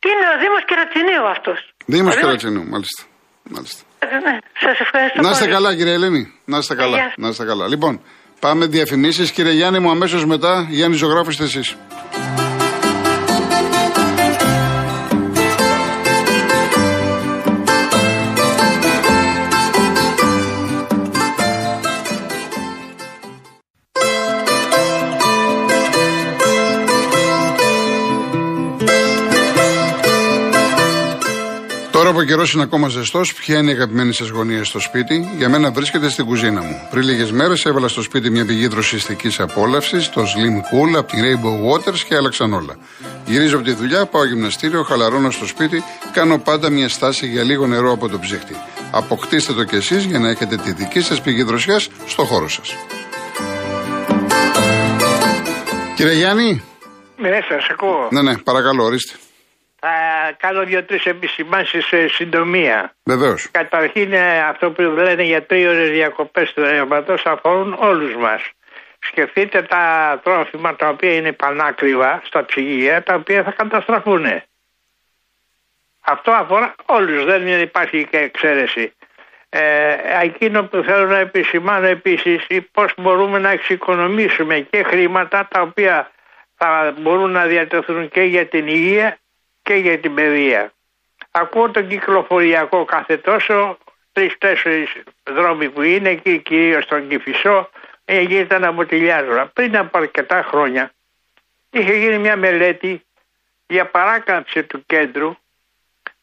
Είναι 0.10 0.25
ο 0.36 0.39
Δήμος 0.42 0.63
Κερατσινίου 0.66 1.27
αυτός. 1.27 1.60
Δήμος 1.86 2.13
Ο 2.13 2.18
Δήμος- 2.18 2.22
Καρατσινού, 2.22 2.63
μάλιστα. 2.74 3.04
μάλιστα. 3.44 3.84
Ε, 4.00 4.06
Ναι, 4.06 4.38
σας 4.60 4.80
ευχαριστώ 4.80 5.22
Να 5.22 5.30
είστε 5.30 5.44
πολύ. 5.44 5.54
καλά, 5.56 5.75
κύριε 5.75 5.94
Ελένη. 5.94 6.34
Να 6.46 6.58
είστε 6.58 6.75
καλά. 6.75 6.96
Γεια 6.96 7.04
σας. 7.06 7.13
Να 7.18 7.27
είστε 7.27 7.46
καλά. 7.46 7.68
Λοιπόν, 7.68 8.01
πάμε 8.39 8.66
διαφημίσεις. 8.66 9.32
Κύριε 9.32 9.51
Γιάννη 9.51 9.80
μου, 9.80 9.89
αμέσως 9.89 10.25
μετά, 10.25 10.66
Γιάννη, 10.70 10.96
ζωγράφος 10.98 11.39
εσείς. 11.39 11.75
Πιστεύω 32.17 32.36
καιρός 32.36 32.53
είναι 32.53 32.63
ακόμα 32.63 32.88
ζεστός. 32.88 33.33
Ποια 33.33 33.57
είναι 33.57 33.71
η 33.71 33.74
αγαπημένη 33.74 34.13
σας 34.13 34.29
γωνία 34.29 34.63
στο 34.63 34.79
σπίτι; 34.79 35.29
Για 35.38 35.50
μένα 35.50 35.71
βρίσκεται 35.71 36.09
στην 36.09 36.25
κουζίνα 36.25 36.62
μου. 36.62 36.88
Πριν 36.91 37.03
λίγες 37.03 37.31
μέρες 37.31 37.65
έβαλα 37.65 37.88
στο 37.88 38.01
σπίτι 38.01 38.29
μια 38.29 38.45
πηγή 38.45 38.67
δροσιστικής 38.67 39.39
απόλαυσης, 39.39 40.09
το 40.09 40.21
Slim 40.21 40.55
Cool 40.55 40.97
από 40.97 41.12
την 41.12 41.24
Rainbow 41.24 41.71
Waters 41.71 42.00
και 42.00 42.15
άλλαξαν 42.15 42.53
όλα. 42.53 42.77
Γυρίζω 43.25 43.55
από 43.55 43.65
τη 43.65 43.74
δουλειά, 43.74 44.05
πάω 44.05 44.25
γυμναστήριο, 44.25 44.83
χαλαρώνω 44.83 45.31
στο 45.31 45.45
σπίτι, 45.45 45.83
κάνω 46.13 46.38
πάντα 46.39 46.69
μια 46.69 46.89
στάση 46.89 47.27
για 47.27 47.43
λίγο 47.43 47.67
νερό 47.67 47.91
από 47.91 48.09
το 48.09 48.19
ψύχτη. 48.19 48.55
Αποκτήστε 48.91 49.53
το 49.53 49.63
κι 49.63 49.75
εσείς 49.75 50.03
για 50.03 50.19
να 50.19 50.29
έχετε 50.29 50.55
τη 50.57 50.71
δική 50.71 51.01
σας 51.01 51.21
πηγή 51.21 51.43
δροσιάς 51.43 51.89
στο 52.07 52.24
χώρο 52.24 52.50
σας. 52.50 52.75
Κύριε 55.95 56.13
Γιάννη. 56.13 56.63
Ναι, 57.17 57.29
σας 57.50 57.67
ακούω. 57.71 58.07
Ναι, 58.12 58.21
ναι, 58.21 58.38
παρακαλώ, 58.38 58.83
ορίστε. 58.83 59.13
Θα 59.79 59.91
κάνω 60.38 60.63
δύο-τρεις 60.63 61.05
επισημάνσεις 61.05 61.86
σε 61.86 62.07
συντομία. 62.07 62.96
Βεβαίως. 63.03 63.51
Καταρχήν, 63.51 64.13
ε, 64.13 64.43
αυτό 64.43 64.72
που 64.72 64.81
λένε 64.81 65.24
για 65.24 65.46
ώρε 65.50 65.86
διακοπές 65.89 66.53
του 66.53 66.62
ρεύματο 66.62 67.15
αφορούν 67.24 67.75
όλους 67.79 68.15
μας. 68.15 68.41
Σκεφτείτε 69.00 69.62
τα 69.62 70.19
τρόφιμα 70.24 70.75
τα 70.75 70.89
οποία 70.89 71.13
είναι 71.13 71.31
πανάκριβα 71.31 72.22
στα 72.25 72.46
ψυγεία, 72.46 73.03
τα 73.03 73.13
οποία 73.13 73.43
θα 73.43 73.51
καταστραφούν. 73.51 74.25
Αυτό 76.01 76.31
αφορά 76.31 76.75
όλους, 76.86 77.25
δεν 77.25 77.62
υπάρχει 77.62 78.07
και 78.12 78.17
εξαίρεση. 78.17 78.93
Ε, 79.50 79.96
εκείνο 80.22 80.63
που 80.63 80.84
θέλω 80.84 81.05
να 81.05 81.17
επισημάνω 81.17 81.86
επίσης 81.86 82.48
πώς 82.72 82.93
μπορούμε 82.98 83.39
να 83.39 83.50
εξοικονομήσουμε 83.50 84.60
και 84.60 84.84
χρήματα 84.84 85.48
τα 85.51 85.62
οποία 85.62 86.12
θα 86.55 86.93
μπορούν 86.98 87.31
να 87.31 87.46
διατεθούν 87.46 88.10
και 88.10 88.22
για 88.22 88.46
την 88.46 88.67
υγεία 88.67 89.17
και 89.67 89.74
για 89.74 90.00
την 90.00 90.13
παιδεία. 90.13 90.71
Ακούω 91.31 91.71
τον 91.71 91.88
κυκλοφοριακό 91.88 92.86
κάθε 92.86 93.17
τόσο, 93.17 93.77
τρει-τέσσερι 94.12 94.88
δρόμοι 95.24 95.69
που 95.69 95.81
είναι 95.81 96.15
και 96.15 96.38
κυρίως 96.38 96.83
στον 96.83 97.07
Κυφισό 97.07 97.69
γίνεται 98.05 98.59
να 98.59 98.71
μποτιλιάζουν. 98.71 99.51
Πριν 99.53 99.77
από 99.77 99.97
αρκετά 99.97 100.43
χρόνια 100.43 100.91
είχε 101.69 101.93
γίνει 101.93 102.17
μια 102.17 102.38
μελέτη 102.38 103.05
για 103.67 103.86
παράκαμψη 103.86 104.63
του 104.63 104.86
κέντρου 104.86 105.36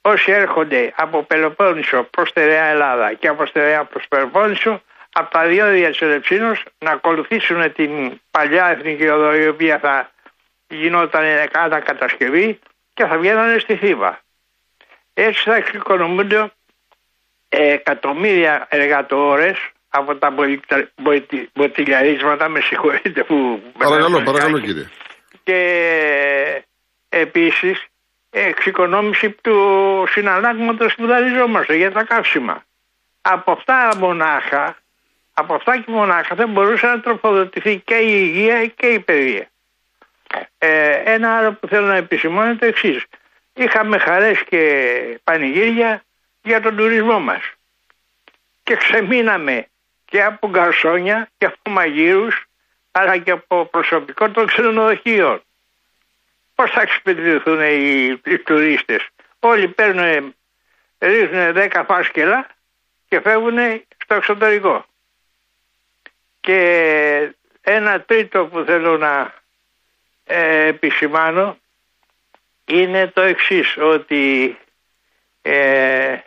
όσοι 0.00 0.32
έρχονται 0.32 0.92
από 0.96 1.22
Πελοπόννησο 1.22 2.02
προς 2.02 2.32
Τερεά 2.32 2.64
Ελλάδα 2.64 3.12
και 3.12 3.28
από 3.28 3.46
Στερεά 3.46 3.84
προς 3.84 4.08
Πελοπόννησο 4.08 4.82
από 5.12 5.30
τα 5.30 5.46
διόδια 5.46 5.88
της 5.88 6.00
Ελευσίνος 6.00 6.64
να 6.78 6.90
ακολουθήσουν 6.90 7.72
την 7.72 8.20
παλιά 8.30 8.66
εθνική 8.66 9.08
οδό 9.08 9.34
η 9.34 9.48
οποία 9.48 9.78
θα 9.78 10.10
γινόταν 10.68 11.24
κατά 11.50 11.80
κατασκευή 11.80 12.58
και 12.94 13.04
θα 13.04 13.18
βγαίνανε 13.18 13.58
στη 13.58 13.76
Θήβα. 13.76 14.20
Έτσι 15.14 15.42
θα 15.42 15.54
εξοικονομούνται 15.54 16.52
εκατομμύρια 17.48 18.66
εργατόρες 18.70 19.70
από 19.88 20.16
τα 20.16 20.34
μποτιλιαρίσματα, 21.52 22.48
με 22.48 22.60
συγχωρείτε 22.60 23.24
που... 23.24 23.62
Παρακαλώ, 23.78 24.22
παρακαλώ 24.22 24.60
κύριε. 24.60 24.88
Και 25.42 26.64
επίσης 27.08 27.86
εξοικονόμηση 28.30 29.30
του 29.30 29.56
συναλλάγματος 30.08 30.94
που 30.94 31.06
δανειζόμαστε 31.06 31.76
για 31.76 31.92
τα 31.92 32.04
καύσιμα. 32.04 32.64
Από 33.22 33.52
αυτά 33.52 33.96
μονάχα, 33.98 34.76
από 35.34 35.54
αυτά 35.54 35.78
και 35.78 35.90
μονάχα 35.90 36.34
δεν 36.34 36.48
μπορούσε 36.48 36.86
να 36.86 37.00
τροφοδοτηθεί 37.00 37.78
και 37.78 37.94
η 37.94 38.30
υγεία 38.34 38.66
και 38.66 38.86
η 38.86 39.00
παιδεία. 39.00 39.48
Ε, 40.58 41.02
ένα 41.04 41.36
άλλο 41.36 41.52
που 41.52 41.66
θέλω 41.66 41.86
να 41.86 41.96
επισημάνω 41.96 42.48
είναι 42.48 42.58
το 42.58 42.66
εξής. 42.66 43.04
Είχαμε 43.54 43.98
χαρές 43.98 44.42
και 44.48 45.20
πανηγύρια 45.24 46.04
για 46.42 46.60
τον 46.60 46.76
τουρισμό 46.76 47.20
μας. 47.20 47.52
Και 48.62 48.76
ξεμείναμε 48.76 49.66
και 50.04 50.22
από 50.22 50.48
γκαρσόνια 50.48 51.28
και 51.38 51.46
από 51.46 51.70
μαγείρους 51.70 52.46
αλλά 52.90 53.18
και 53.18 53.30
από 53.30 53.64
προσωπικό 53.64 54.30
των 54.30 54.46
ξενοδοχείων. 54.46 55.42
Πώς 56.54 56.70
θα 56.70 56.80
εξυπηρετηθούν 56.80 57.60
οι, 57.60 58.20
οι 58.24 58.38
τουρίστες. 58.38 59.08
Όλοι 59.38 59.68
παίρνουν, 59.68 60.34
ρίχνουν 60.98 61.52
10 61.56 61.82
φάσκελα 61.86 62.46
και 63.08 63.20
φεύγουν 63.20 63.58
στο 64.02 64.14
εξωτερικό. 64.14 64.84
Και 66.40 67.34
ένα 67.60 68.00
τρίτο 68.00 68.46
που 68.46 68.64
θέλω 68.66 68.96
να 68.96 69.32
ε, 70.25 70.66
επισημάνω 70.66 71.59
είναι 72.64 73.07
το 73.07 73.21
εξής 73.21 73.76
ότι 73.78 74.57
ε, 75.43 76.19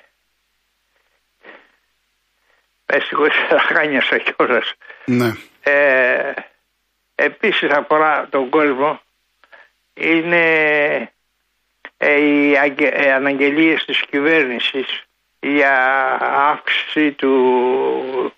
χάνιασα 3.60 4.18
κιόλας. 4.26 4.74
Ναι. 5.06 5.32
Ε, 5.64 6.34
επίσης 7.16 7.70
αφορά 7.70 8.28
τον 8.30 8.50
κόσμο 8.50 9.02
είναι 9.94 11.12
ε, 11.98 12.20
οι 12.22 12.54
ε, 12.78 13.12
αναγγελίες 13.12 13.86
της 13.86 14.02
κυβέρνησης 14.10 15.04
για 15.40 15.74
αύξηση 16.22 17.12
του 17.12 18.34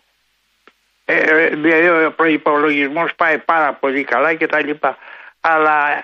ε, 1.05 1.47
δηλαδή 1.47 2.05
ο 2.05 2.11
προϋπολογισμός 2.11 3.15
πάει 3.15 3.37
πάρα 3.37 3.73
πολύ 3.73 4.03
καλά 4.03 4.33
και 4.33 4.47
τα 4.47 4.61
λοιπά. 4.61 4.97
Αλλά 5.41 6.01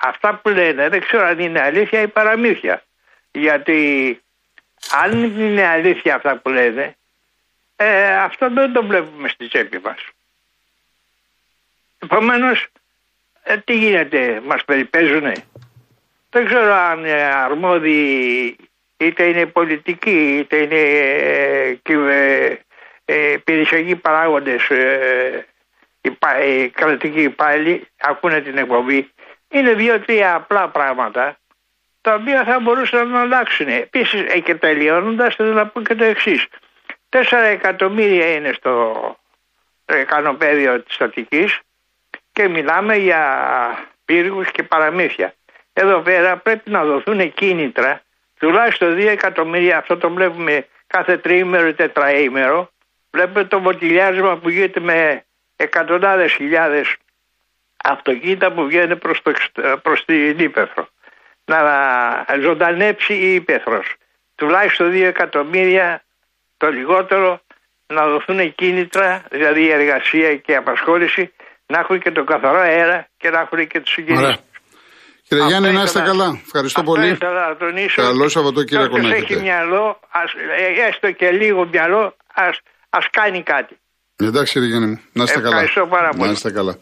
αυτά 0.00 0.34
που 0.34 0.48
λένε 0.48 0.88
δεν 0.88 1.00
ξέρω 1.00 1.24
αν 1.24 1.38
είναι 1.38 1.60
αλήθεια 1.60 2.00
ή 2.00 2.08
παραμύθια. 2.08 2.82
Γιατί 3.30 4.20
αν 5.02 5.22
είναι 5.22 5.66
αλήθεια 5.66 6.14
αυτά 6.14 6.36
που 6.36 6.48
λένε, 6.48 6.96
αυτό 8.20 8.50
δεν 8.50 8.72
το 8.72 8.84
βλέπουμε 8.84 9.28
στη 9.28 9.48
τσέπη 9.48 9.78
μας. 9.78 9.98
Επομένως 11.98 12.66
ε, 13.42 13.56
τι 13.56 13.76
γίνεται, 13.76 14.40
μας 14.44 14.64
περιπέζουνε; 14.64 15.32
Δεν 16.30 16.46
ξέρω 16.46 16.72
αν 16.72 17.04
ε, 17.04 17.24
αρμόδιοι 17.24 18.56
είτε 18.96 19.24
είναι 19.24 19.46
πολιτικοί 19.46 20.36
είτε 20.38 20.56
είναι 20.56 20.80
ε, 21.82 22.52
ε, 23.04 23.32
ε 23.84 23.94
παράγοντες 24.00 24.70
ε, 24.70 25.46
οι 26.44 26.68
κρατικοί 26.68 27.22
υπάλληλοι 27.22 27.88
ακούνε 28.00 28.40
την 28.40 28.58
εκπομπή. 28.58 29.10
Είναι 29.48 29.72
δύο-τρία 29.72 30.34
απλά 30.34 30.68
πράγματα 30.68 31.36
τα 32.00 32.14
οποία 32.14 32.44
θα 32.44 32.60
μπορούσαν 32.60 33.08
να 33.08 33.20
αλλάξουν. 33.20 33.68
Επίσης, 33.68 34.24
ε, 34.28 34.38
και 34.38 34.54
τελειώνοντας, 34.54 35.34
θέλω 35.34 35.52
να 35.52 35.66
πω 35.66 35.80
και 35.82 35.94
το 35.94 36.04
εξής. 36.04 36.46
Τέσσερα 37.08 37.44
εκατομμύρια 37.44 38.34
είναι 38.34 38.52
στο 38.52 39.16
κανοπέδιο 40.06 40.80
της 40.80 41.00
Αττικής 41.00 41.60
και 42.32 42.48
μιλάμε 42.48 42.96
για 42.96 43.20
πύργους 44.04 44.50
και 44.50 44.62
παραμύθια. 44.62 45.34
Εδώ 45.72 46.00
πέρα 46.00 46.36
πρέπει 46.36 46.70
να 46.70 46.84
δοθούν 46.84 47.32
κίνητρα, 47.32 48.00
τουλάχιστον 48.38 48.94
2 48.94 49.08
εκατομμύρια, 49.08 49.78
αυτό 49.78 49.96
το 49.96 50.10
βλέπουμε 50.10 50.66
κάθε 50.86 51.18
τριήμερο 51.18 51.66
ή 51.66 51.74
τετραήμερο, 51.74 52.70
βλέπουμε 53.10 53.44
το 53.44 53.60
βοτιλιάσμα 53.60 54.36
που 54.36 54.48
γίνεται 54.48 54.80
με 54.80 55.24
εκατοντάδες 55.56 56.32
χιλιάδες 56.32 56.96
αυτοκίνητα 57.84 58.52
που 58.52 58.66
βγαίνουν 58.66 58.98
προς, 58.98 59.22
το, 59.22 59.32
προς 59.82 60.04
την 60.04 60.38
Ήπεθρο. 60.38 60.88
Να 61.44 61.58
ζωντανέψει 62.40 63.14
η 63.14 63.34
Ήπεθρος. 63.34 63.94
Τουλάχιστον 64.34 64.92
2 64.92 65.02
εκατομμύρια 65.02 66.02
το 66.56 66.70
λιγότερο 66.70 67.40
να 67.86 68.06
δοθούν 68.06 68.54
κίνητρα, 68.54 69.22
δηλαδή 69.30 69.70
εργασία 69.70 70.36
και 70.36 70.56
απασχόληση 70.56 71.32
να 71.66 71.78
έχουν 71.78 72.00
και 72.00 72.10
τον 72.10 72.26
καθαρό 72.26 72.60
αέρα 72.60 73.08
και 73.16 73.30
να 73.30 73.40
έχουν 73.40 73.66
και 73.66 73.80
τους 73.80 73.92
συγγενείς. 73.92 74.36
Κύριε 75.28 75.44
Γιάννη, 75.46 75.72
να 75.72 75.82
είστε 75.82 76.00
καλά. 76.00 76.40
Ευχαριστώ 76.44 76.82
πολύ. 76.82 77.18
Καλό 77.94 78.28
Σαββατοκύριακο 78.28 78.98
να 78.98 79.08
έχετε. 79.08 79.34
έχει 79.34 79.42
μυαλό, 79.42 80.00
ας, 80.10 80.32
ε, 80.32 80.86
έστω 80.88 81.10
και 81.10 81.30
λίγο 81.30 81.66
μυαλό, 81.66 82.16
ας, 82.34 82.60
ας 82.90 83.10
κάνει 83.10 83.42
κάτι. 83.42 83.78
Εντάξει 84.16 84.52
κύριε 84.52 84.68
Γιάννη 84.68 84.86
μου, 84.86 85.00
να 85.12 85.22
είστε 85.22 85.40
καλά. 85.40 85.48
Ευχαριστώ 85.48 85.86
πάρα 85.86 86.08
πολύ. 86.08 86.26
Να 86.26 86.30
είστε 86.32 86.50
καλά. 86.50 86.78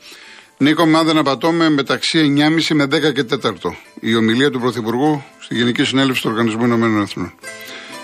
Νίκο, 0.57 0.87
με 0.87 0.99
αν 0.99 1.07
δεν 1.07 1.19
απατώμε, 1.19 1.71
μεταξύ 1.71 2.35
9.30 2.39 2.75
με 2.75 2.85
10 2.85 3.13
και 3.13 3.25
4 3.43 3.77
η 4.01 4.15
ομιλία 4.17 4.51
του 4.51 4.61
Πρωθυπουργού 4.61 5.25
στη 5.41 5.55
Γενική 5.55 5.85
Συνέλευση 5.85 6.23
του 6.23 6.29
Οργανισμού 6.31 6.65
Ηνωμένων 6.65 7.03
Εθνών. 7.03 7.35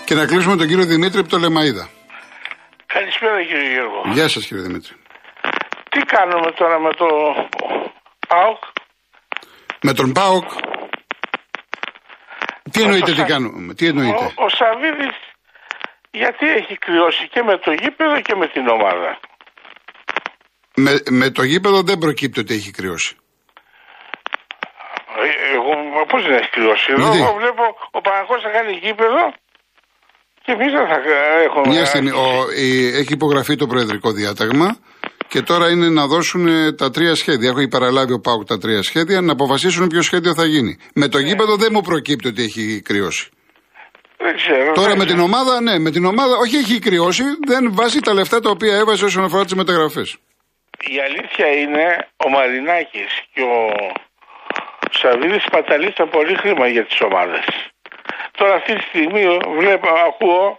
Και 0.05 0.15
να 0.15 0.25
κλείσουμε 0.25 0.55
τον 0.55 0.67
κύριο 0.67 0.85
Δημήτρη 0.85 1.19
από 1.19 1.29
το 1.29 1.37
Λεμαίδα. 1.37 1.89
Καλησπέρα 2.85 3.43
κύριε 3.43 3.71
Γιώργο. 3.73 4.01
Γεια 4.13 4.27
σας 4.27 4.45
κύριε 4.45 4.63
Δημήτρη. 4.63 4.93
Τι 5.89 5.99
κάνουμε 5.99 6.51
τώρα 6.51 6.79
με 6.79 6.89
το 6.93 7.07
ΠΑΟΚ; 8.27 8.63
Με 9.81 9.93
τον 9.93 10.11
ΠΑΟΚ. 10.11 10.49
Τι 12.71 12.81
εννοείται 12.81 13.11
τι 13.13 13.23
κάνουμε, 13.23 13.73
τι 13.73 13.87
εννοείται. 13.87 14.23
Ο, 14.23 14.43
ο 14.43 14.49
Σαββίδης 14.49 15.15
γιατί 16.11 16.45
έχει 16.59 16.75
κρυώσει 16.77 17.27
και 17.33 17.41
με 17.43 17.57
το 17.57 17.71
γήπεδο 17.71 18.21
και 18.21 18.35
με 18.35 18.47
την 18.47 18.67
ομάδα. 18.67 19.19
Με, 20.75 21.01
με 21.09 21.29
το 21.29 21.43
γήπεδο 21.43 21.81
δεν 21.81 21.97
προκύπτει 21.97 22.39
ότι 22.39 22.53
έχει 22.53 22.71
κρυώσει. 22.71 23.15
Ε, 25.23 25.55
εγώ 25.55 25.71
πώς 26.07 26.23
δεν 26.23 26.33
έχει 26.33 26.49
κρυώσει. 26.49 26.91
Εδώ 26.91 27.33
βλέπω 27.39 27.63
ο 27.91 28.01
Παναγός 28.01 28.41
θα 28.41 28.49
κάνει 28.49 28.71
γήπεδο 28.83 29.33
Και 30.43 30.51
εμείς 30.51 30.71
δεν 30.71 30.87
θα 30.87 30.97
έχουμε. 31.43 31.67
Μια 31.67 31.85
στιγμή. 31.85 32.11
Ο, 32.11 32.27
η- 32.57 32.87
έχει 32.87 33.13
υπογραφεί 33.13 33.55
το 33.55 33.67
Προεδρικό 33.67 34.11
Διάταγμα 34.11 34.77
και 35.27 35.41
τώρα 35.41 35.69
είναι 35.69 35.89
να 35.89 36.07
δώσουν 36.07 36.47
ε, 36.47 36.73
τα 36.73 36.89
τρία 36.89 37.15
σχέδια. 37.15 37.49
Έχω 37.49 37.67
παραλάβει 37.67 38.13
ο 38.13 38.19
Πάουκ 38.19 38.43
τα 38.47 38.57
τρία 38.57 38.83
σχέδια 38.83 39.21
να 39.21 39.31
αποφασίσουν 39.31 39.87
ποιο 39.87 40.01
σχέδιο 40.01 40.33
θα 40.33 40.45
γίνει. 40.45 40.77
Με 40.93 41.07
το 41.07 41.19
γήπεδο 41.19 41.55
δεν 41.55 41.69
μου 41.73 41.81
προκύπτει 41.81 42.27
ότι 42.27 42.43
έχει 42.43 42.81
κρυώσει. 42.81 43.29
Δεν 44.23 44.35
ξέρω. 44.35 44.71
Τώρα 44.73 44.87
δεν 44.87 44.97
με 44.97 45.05
ξέρω. 45.05 45.19
την 45.21 45.29
ομάδα, 45.29 45.61
ναι, 45.61 45.79
με 45.79 45.91
την 45.91 46.05
ομάδα, 46.05 46.35
όχι 46.37 46.55
έχει 46.55 46.79
κρυώσει, 46.79 47.23
δεν 47.47 47.73
βάζει 47.75 47.99
τα 47.99 48.13
λεφτά 48.13 48.39
τα 48.39 48.49
οποία 48.49 48.75
έβαζε 48.75 49.05
όσον 49.05 49.23
αφορά 49.23 49.43
τις 49.43 49.53
μεταγραφές. 49.55 50.17
Η 50.79 50.99
αλήθεια 51.07 51.47
είναι 51.61 52.07
ο 52.25 52.29
Μαρινάκης 52.29 53.11
και 53.33 53.41
ο 53.41 53.55
Σαββίδης 54.91 55.45
παταλήσαν 55.51 56.09
πολύ 56.09 56.35
χρήμα 56.35 56.67
για 56.67 56.85
τις 56.85 57.01
ομάδες. 57.01 57.45
Τώρα 58.37 58.53
αυτή 58.53 58.75
τη 58.75 58.83
στιγμή 58.83 59.23
βλέπω, 59.59 59.87
ακούω 60.07 60.55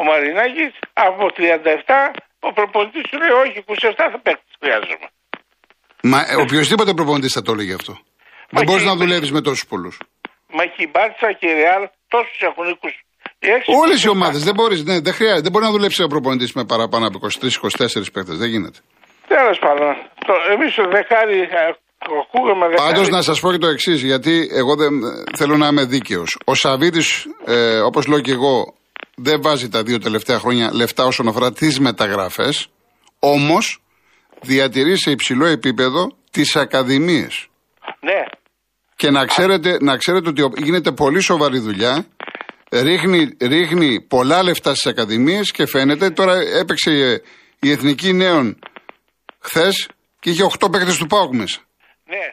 ο 0.00 0.04
Μαρινάκης 0.04 0.72
από 0.92 1.30
37 1.36 2.10
ο 2.40 2.52
προπονητής 2.52 3.02
του 3.10 3.18
λέει 3.18 3.28
όχι 3.44 3.64
27 3.66 3.92
θα 3.96 4.18
παίξει 4.22 4.42
χρειάζομαι. 4.60 5.06
Μα 6.02 6.20
ε, 6.30 6.34
οποιοδήποτε 6.36 6.92
προπονητής 6.94 7.32
θα 7.32 7.42
το 7.42 7.52
έλεγε 7.52 7.74
αυτό. 7.74 7.92
Δεν 8.50 8.64
και 8.64 8.70
μπορείς 8.70 8.84
να 8.84 8.92
η- 8.92 8.96
δουλεύεις 8.96 9.32
με 9.32 9.40
τόσους 9.40 9.66
πολλούς. 9.66 10.00
Μα 10.52 10.64
και 10.66 10.82
η 10.82 10.88
Μπάρτσα 10.92 11.32
και 11.32 11.46
η 11.46 11.52
Ρεάλ 11.52 11.88
τόσους 12.16 12.40
έχουν 12.48 12.64
26. 12.68 13.80
Όλες 13.82 13.98
οι 14.04 14.08
ομάδες 14.08 14.42
δεν 14.48 14.54
μπορείς, 14.54 14.84
ναι, 14.84 15.00
δεν 15.00 15.14
χρειάζεται. 15.18 15.40
Δεν 15.46 15.52
μπορεί 15.52 15.64
να 15.64 15.70
δουλέψει 15.70 16.02
ο 16.02 16.06
προπονητής 16.06 16.52
με 16.52 16.64
παραπάνω 16.64 17.06
από 17.06 17.18
23-24 17.18 18.12
παίχτε. 18.12 18.32
Δεν 18.42 18.48
γίνεται. 18.48 18.78
Τέλος 19.28 19.58
πάντων, 19.58 19.86
το, 20.26 20.32
εμείς 20.54 20.74
το 20.74 20.84
δεκάρι 20.96 21.38
ε, 21.40 21.46
ακούγαμε 22.22 22.64
δεκάρι. 22.68 22.92
Πάντως 22.92 23.08
να 23.08 23.22
σας 23.22 23.40
πω 23.40 23.50
και 23.52 23.58
το 23.58 23.66
εξής, 23.66 24.02
γιατί 24.02 24.48
εγώ 24.60 24.76
δεν 24.76 24.92
θέλω 25.36 25.56
να 25.56 25.66
είμαι 25.66 25.84
δίκαιος. 25.84 26.38
Ο 26.44 26.54
Σαββίδης, 26.54 27.26
ε, 27.46 27.78
όπως 27.78 28.06
λέω 28.06 28.20
και 28.20 28.32
εγώ, 28.32 28.74
δεν 29.16 29.42
βάζει 29.42 29.68
τα 29.68 29.82
δύο 29.82 29.98
τελευταία 29.98 30.38
χρόνια 30.38 30.70
λεφτά 30.72 31.04
όσον 31.04 31.28
αφορά 31.28 31.52
τις 31.52 31.80
μεταγραφές. 31.80 32.68
Όμως 33.18 33.80
διατηρεί 34.40 34.98
σε 34.98 35.10
υψηλό 35.10 35.46
επίπεδο 35.46 36.06
τις 36.30 36.56
ακαδημίες. 36.56 37.48
Ναι, 38.00 38.22
Και 38.96 39.10
να 39.10 39.24
ξέρετε, 39.24 39.76
να 39.80 39.96
ξέρετε 39.96 40.28
ότι 40.28 40.62
γίνεται 40.62 40.92
πολύ 40.92 41.20
σοβαρή 41.20 41.58
δουλειά. 41.58 42.06
Ρίχνει, 42.72 43.36
ρίχνει 43.40 44.00
πολλά 44.00 44.42
λεφτά 44.42 44.70
στις 44.74 44.86
ακαδημίες 44.86 45.50
και 45.50 45.66
φαίνεται. 45.66 46.10
Τώρα 46.10 46.34
έπαιξε 46.60 46.90
η, 46.90 47.20
η 47.60 47.70
Εθνική 47.70 48.12
Νέων 48.12 48.58
χθες 49.40 49.88
και 50.20 50.30
είχε 50.30 50.42
8 50.58 50.70
παίκτες 50.72 50.96
του 50.96 51.06
Πάουκ 51.06 51.34
μέσα. 51.34 51.58
ναι. 52.04 52.24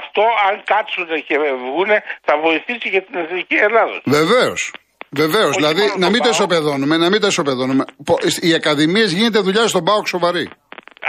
Αυτό 0.00 0.22
αν 0.48 0.62
κάτσουν 0.64 1.06
και 1.26 1.36
βγούνε 1.64 2.02
θα 2.26 2.34
βοηθήσει 2.44 2.90
και 2.90 3.00
την 3.00 3.14
εθνική 3.24 3.54
Ελλάδα. 3.54 4.00
Βεβαίως. 4.04 4.74
Βεβαίως. 5.10 5.56
Δηλαδή 5.56 5.80
μόνο 5.80 5.92
να 5.96 6.04
το 6.06 6.10
μην 6.12 6.18
τα 6.18 6.22
ΠΑΟΚ. 6.22 6.34
ισοπεδώνουμε, 6.34 6.96
να 6.96 7.08
μην 7.10 7.20
τα 7.20 7.26
ισοπεδώνουμε. 7.26 7.84
Πο- 8.04 8.18
Οι 8.40 8.54
ακαδημίες 8.54 9.12
γίνεται 9.12 9.38
δουλειά 9.38 9.66
στον 9.68 9.84
Πάοκ 9.84 10.06
σοβαρή. 10.06 10.48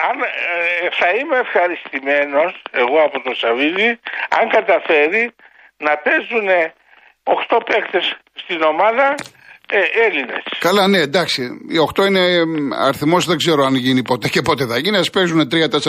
Αν 0.08 0.16
ε, 0.22 0.90
θα 1.00 1.08
είμαι 1.18 1.38
ευχαριστημένος 1.46 2.52
εγώ 2.72 2.98
από 3.08 3.18
τον 3.26 3.36
Σαββίδη 3.36 3.90
αν 4.40 4.46
καταφέρει 4.58 5.24
να 5.86 5.94
παίζουν 6.06 6.48
8 7.24 7.58
παίκτες 7.70 8.06
στην 8.42 8.62
ομάδα 8.62 9.16
ε, 9.72 9.80
Έλληνες. 10.06 10.44
Καλά, 10.60 10.88
ναι, 10.88 10.98
εντάξει. 10.98 11.42
Οι 11.70 11.78
8 12.00 12.06
είναι 12.06 12.24
αριθμός, 12.86 13.26
δεν 13.26 13.38
ξέρω 13.38 13.64
αν 13.64 13.76
γίνει 13.76 14.02
ποτέ 14.04 14.28
και 14.28 14.42
πότε 14.42 14.66
θα 14.66 14.78
γίνει. 14.78 14.98
Α 14.98 15.04
παίζουν 15.14 15.42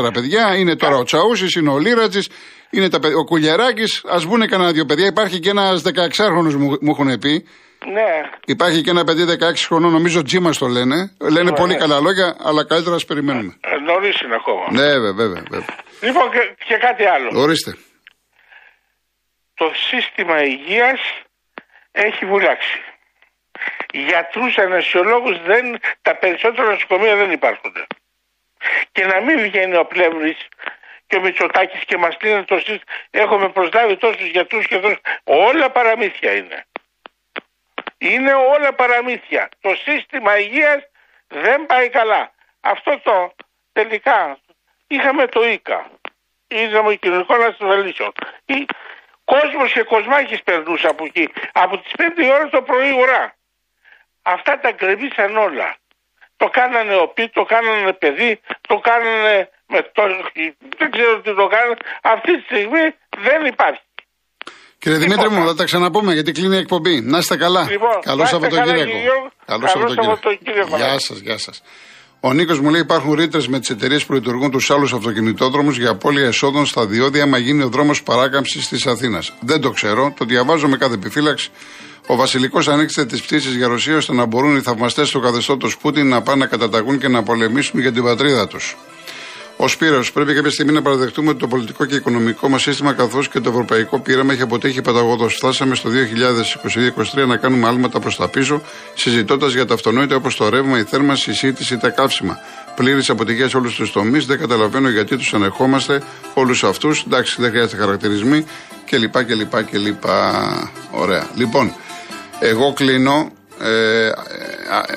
3-4 0.07 0.13
παιδιά. 0.13 0.57
Είναι 0.57 0.77
τώρα 0.77 0.97
ο 0.97 1.03
Τσαούσης, 1.03 1.55
είναι 1.55 1.71
ο 1.71 1.79
Λίρατζης, 1.79 2.29
είναι 2.71 2.89
τα, 2.89 2.99
παιδ- 3.01 3.15
ο 3.15 3.25
Κουλιαράκης. 3.25 4.05
Α 4.15 4.19
βγουν 4.19 4.49
κανένα 4.49 4.73
δύο 4.73 4.85
παιδιά. 4.85 5.07
Υπάρχει 5.07 5.39
και 5.39 5.51
ένας 5.51 5.83
16χρονο 5.87 6.53
μου, 6.55 6.77
μου 6.81 6.91
έχουν 6.91 7.19
πει. 7.19 7.47
Ναι, 7.87 8.21
Υπάρχει 8.45 8.83
και 8.83 8.91
ένα 8.91 9.05
παιδί 9.05 9.25
16 9.41 9.53
χρονών, 9.67 9.93
νομίζω 9.93 10.23
Τζίμα 10.23 10.51
το 10.51 10.67
λένε. 10.67 11.17
Λένε 11.31 11.53
πολύ 11.53 11.77
καλά 11.77 12.01
λόγια, 12.01 12.37
αλλά 12.41 12.65
καλύτερα 12.67 12.95
ας 12.97 13.05
περιμένουμε. 13.05 13.57
ε, 13.61 13.77
νωρίς 13.77 14.21
είναι 14.21 14.35
ακόμα. 14.35 14.67
Ναι, 14.71 14.83
βέβαια, 14.99 15.13
βέβαια. 15.13 15.43
βέβαια. 15.51 15.77
Λοιπόν, 16.01 16.31
και, 16.31 16.55
και 16.67 16.77
κάτι 16.77 17.05
άλλο. 17.05 17.41
Ορίστε. 17.41 17.77
Το 19.55 19.73
σύστημα 19.89 20.43
υγείας 20.43 21.01
έχει 21.93 22.27
βουλάξει. 22.27 22.79
Γιατρούς, 23.93 24.59
ανασιολόγους, 24.59 25.43
δεν, 25.43 25.65
τα 26.03 26.17
περισσότερα 26.17 26.71
νοσοκομεία 26.71 27.17
δεν 27.17 27.31
υπάρχουν. 27.31 27.73
Και 28.93 29.05
να 29.07 29.21
μην 29.21 29.41
βγαίνει 29.41 29.77
ο 29.77 29.85
Πλεύρης 29.85 30.39
και 31.07 31.17
ο 31.17 31.21
Μητσοτάκης 31.21 31.85
και 31.85 31.97
μας 31.97 32.17
λένε 32.23 32.43
το 32.45 32.57
σύστημα. 32.57 32.81
Έχουμε 33.11 33.49
προσλάβει 33.49 33.97
τόσους 33.97 34.29
γιατρούς 34.31 34.67
και 34.67 34.79
τόσους. 34.79 34.99
Όλα 35.25 35.71
παραμύθια 35.71 36.33
είναι. 36.37 36.65
Είναι 38.01 38.33
όλα 38.33 38.73
παραμύθια. 38.73 39.49
Το 39.61 39.75
σύστημα 39.75 40.39
υγείας 40.39 40.83
δεν 41.29 41.67
πάει 41.67 41.89
καλά. 41.89 42.33
Αυτό 42.61 42.99
το 43.03 43.35
τελικά 43.73 44.39
είχαμε 44.87 45.27
το 45.27 45.45
ΙΚΑ. 45.49 45.91
Είδαμε 46.49 46.95
κοινωνικών 46.95 47.43
ασφαλίσεων. 47.45 48.13
Ή- 48.45 48.67
Κόσμος 49.25 49.73
και 49.73 49.83
κοσμάκης 49.83 50.43
περνούσε 50.43 50.87
από 50.87 51.05
εκεί. 51.05 51.33
Από 51.53 51.79
τις 51.79 51.93
5 51.97 52.23
η 52.23 52.31
ώρα 52.31 52.49
το 52.49 52.63
πρωί 52.63 52.91
ουρά. 52.91 53.35
Αυτά 54.23 54.59
τα 54.61 54.71
γκρεμίσαν 54.71 55.37
όλα. 55.37 55.77
Το 56.37 56.49
κάνανε 56.49 56.95
οπί, 56.95 57.29
το 57.29 57.45
κάνανε 57.45 57.93
παιδί, 57.93 58.41
το 58.61 58.79
κάνανε 58.79 59.51
με 59.67 59.83
το... 59.83 60.03
Δεν 60.79 60.91
ξέρω 60.91 61.21
τι 61.21 61.35
το 61.35 61.47
κάνανε. 61.47 61.77
Αυτή 62.03 62.37
τη 62.37 62.43
στιγμή 62.43 62.95
δεν 63.19 63.47
υπάρχει. 63.47 63.83
Κύριε 64.83 64.99
Δημήτρη 64.99 65.29
μου, 65.31 65.47
θα 65.47 65.55
τα 65.55 65.65
ξαναπούμε 65.65 66.13
γιατί 66.13 66.33
κλείνει 66.33 66.55
η 66.55 66.59
εκπομπή. 66.59 67.01
Να 67.01 67.19
είστε 67.19 67.37
καλά. 67.37 67.67
Λοιπόν, 67.71 67.89
Καλό 68.03 68.17
να 68.17 68.23
είστε 68.25 68.37
καλά, 68.39 68.49
Σαββατοκύριακο. 68.51 68.91
κύριε 68.91 69.03
Γιώργο. 69.03 69.31
Καλό 69.47 69.59
Καλό 69.59 69.69
Σαββατοκύριακο. 69.69 70.19
Σαββατοκύριακο. 70.23 70.77
Γεια 70.77 70.99
σας, 70.99 71.19
γεια 71.19 71.39
σας. 71.39 71.63
Ο 72.21 72.33
Νίκος 72.33 72.61
μου 72.61 72.71
λέει: 72.71 72.81
Υπάρχουν 72.81 73.13
ρήτρες 73.15 73.49
με 73.49 73.59
τις 73.59 73.71
εταιρείες 73.71 74.05
που 74.05 74.13
λειτουργούν 74.13 74.51
τους 74.51 74.71
άλλους 74.71 74.93
αυτοκινητόδρομους 74.93 75.79
για 75.79 75.91
απώλεια 75.91 76.27
εσόδων 76.27 76.67
στα 76.67 76.87
διόδια, 76.87 77.23
άμα 77.23 77.39
γίνει 77.39 77.63
ο 77.63 77.69
δρόμος 77.69 78.03
παράκαμψης 78.03 78.69
της 78.69 78.87
Αθήνας. 78.87 79.33
Δεν 79.41 79.61
το 79.61 79.71
ξέρω, 79.71 80.15
το 80.19 80.25
διαβάζω 80.25 80.69
με 80.69 80.77
κάθε 80.77 80.95
επιφύλαξη. 80.95 81.51
Ο 82.07 82.17
Βασιλικός 82.17 82.69
ανοίξτε 82.69 83.05
τις 83.07 83.23
πτήσεις 83.23 83.55
για 83.55 83.69
Ρωσία 83.69 83.97
ώστε 83.97 84.13
να 84.13 84.25
μπορούν 84.25 84.57
οι 84.57 84.61
θαυμαστές 84.61 85.11
του 85.11 85.21
καθεστώτος 85.21 85.77
Πούτιν 85.77 86.09
να 86.09 86.23
πάνε 86.23 86.39
να 86.39 86.47
καταταγούν 86.47 86.99
και 86.99 87.09
να 87.09 87.23
πολεμήσουν 87.23 87.81
για 87.81 87.93
την 87.93 88.03
πατρίδα 88.03 88.47
τους. 88.47 88.77
Ο 89.63 89.69
Σπύρος, 89.69 90.13
πρέπει 90.13 90.35
κάποια 90.35 90.51
στιγμή 90.51 90.73
να 90.73 90.83
παραδεχτούμε 90.83 91.31
ότι 91.31 91.39
το 91.39 91.47
πολιτικό 91.49 91.85
και 91.85 91.95
οικονομικό 91.95 92.49
μας 92.49 92.63
σύστημα 92.63 92.93
καθώς 92.93 93.29
και 93.29 93.41
το 93.41 93.51
ευρωπαϊκό 93.51 94.01
πείραμα 94.01 94.33
έχει 94.33 94.43
αποτύχει 94.43 94.83
παταγωδός. 94.83 95.35
Φτάσαμε 95.35 95.75
στο 95.75 95.91
2022-2023 97.23 97.27
να 97.27 97.37
κάνουμε 97.37 97.67
άλματα 97.69 98.01
προς 98.01 98.17
τα 98.17 98.29
πίσω, 98.29 98.63
συζητώντας 98.95 99.53
για 99.53 99.67
τα 99.67 99.75
αυτονόητα 99.75 100.17
όπως 100.17 100.37
το 100.37 100.49
ρεύμα, 100.49 100.79
η 100.79 100.85
θέρμανση, 100.85 101.31
η 101.31 101.35
σύντηση 101.35 101.75
ή 101.75 101.77
τα 101.77 101.91
καύσιμα. 101.91 102.39
Πλήρης 102.77 103.11
αποτυχίας 103.11 103.51
σε 103.51 103.57
όλους 103.57 103.75
τους 103.75 103.93
τομείς, 103.93 104.27
δεν 104.27 104.39
καταλαβαίνω 104.39 104.89
γιατί 104.89 105.17
τους 105.17 105.35
ανεχόμαστε 105.35 106.03
όλους 106.35 106.65
αυτούς. 106.65 107.05
Εντάξει, 107.07 107.37
δεν 107.39 107.51
χρειάζεται 107.51 107.77
χαρακτηρισμοί 107.77 108.45
κλπ. 108.91 109.25
κλπ, 109.25 109.65
κλπ. 109.71 110.05
Ωραία. 110.91 111.31
Λοιπόν, 111.35 111.73
εγώ 112.41 112.73
κλείνω. 112.73 113.33
Ε, 113.63 114.07
ε, 114.07 114.13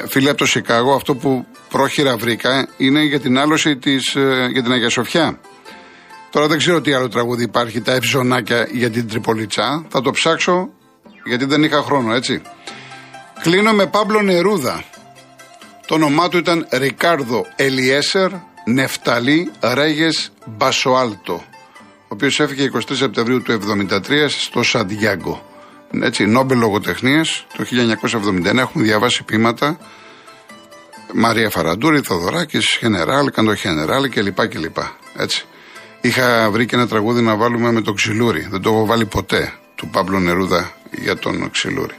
φίλε 0.08 0.30
από 0.30 0.38
το 0.38 0.45
Σικάγο, 0.45 0.93
αυτό 0.93 1.15
που 1.15 1.45
πρόχειρα 1.73 2.17
βρήκα 2.17 2.67
είναι 2.77 3.01
για 3.03 3.19
την 3.19 3.38
άλωση 3.38 3.77
της, 3.77 4.15
ε, 4.15 4.47
για 4.51 4.63
την 4.63 4.71
Αγία 4.71 4.89
Σοφιά. 4.89 5.39
Τώρα 6.29 6.47
δεν 6.47 6.57
ξέρω 6.57 6.81
τι 6.81 6.93
άλλο 6.93 7.07
τραγούδι 7.07 7.43
υπάρχει, 7.43 7.81
τα 7.81 7.91
ευζωνάκια 7.91 8.67
για 8.71 8.89
την 8.89 9.07
Τριπολιτσά. 9.07 9.86
Θα 9.89 10.01
το 10.01 10.12
ψάξω 10.12 10.69
γιατί 11.25 11.45
δεν 11.45 11.63
είχα 11.63 11.81
χρόνο, 11.81 12.13
έτσι. 12.13 12.41
Κλείνω 13.41 13.73
με 13.73 13.86
Παύλο 13.86 14.21
Νερούδα. 14.21 14.83
Το 15.86 15.95
όνομά 15.95 16.29
του 16.29 16.38
ήταν 16.38 16.67
Ρικάρδο 16.71 17.45
Ελιέσερ 17.55 18.29
Νεφταλή 18.65 19.51
Ρέγες 19.73 20.31
Μπασοάλτο, 20.45 21.33
ο 21.33 22.07
οποίος 22.07 22.39
έφυγε 22.39 22.69
23 22.73 22.79
Σεπτεμβρίου 22.91 23.41
του 23.41 23.51
1973 23.51 23.99
στο 24.27 24.63
Σαντιάγκο. 24.63 25.45
Έτσι, 26.01 26.25
Νόμπελ 26.25 26.57
Λογοτεχνία 26.57 27.25
το 27.57 27.65
1971. 28.43 28.57
Έχουμε 28.57 28.83
διαβάσει 28.83 29.23
ποίηματα. 29.23 29.77
Μαρία 31.13 31.49
Φαραντούρη, 31.49 31.99
Θοδωράκης, 32.02 32.65
Χενεράλ, 32.80 33.30
Καντο 33.32 33.56
Χενεράλ 33.56 34.10
κλπ. 34.10 34.47
κλπ. 34.47 34.78
Έτσι. 35.17 35.45
Είχα 36.02 36.49
βρει 36.52 36.65
και 36.65 36.76
ένα 36.76 36.88
τραγούδι 36.88 37.21
να 37.21 37.36
βάλουμε 37.36 37.71
με 37.71 37.82
το 37.82 37.93
ξυλούρι. 37.93 38.47
Δεν 38.49 38.62
το 38.62 38.69
έχω 38.69 38.86
βάλει 38.86 39.06
ποτέ 39.06 39.54
του 39.76 39.88
Παύλου 39.88 40.19
Νερούδα 40.19 40.71
για 40.91 41.17
τον 41.17 41.49
ξυλούρι. 41.52 41.93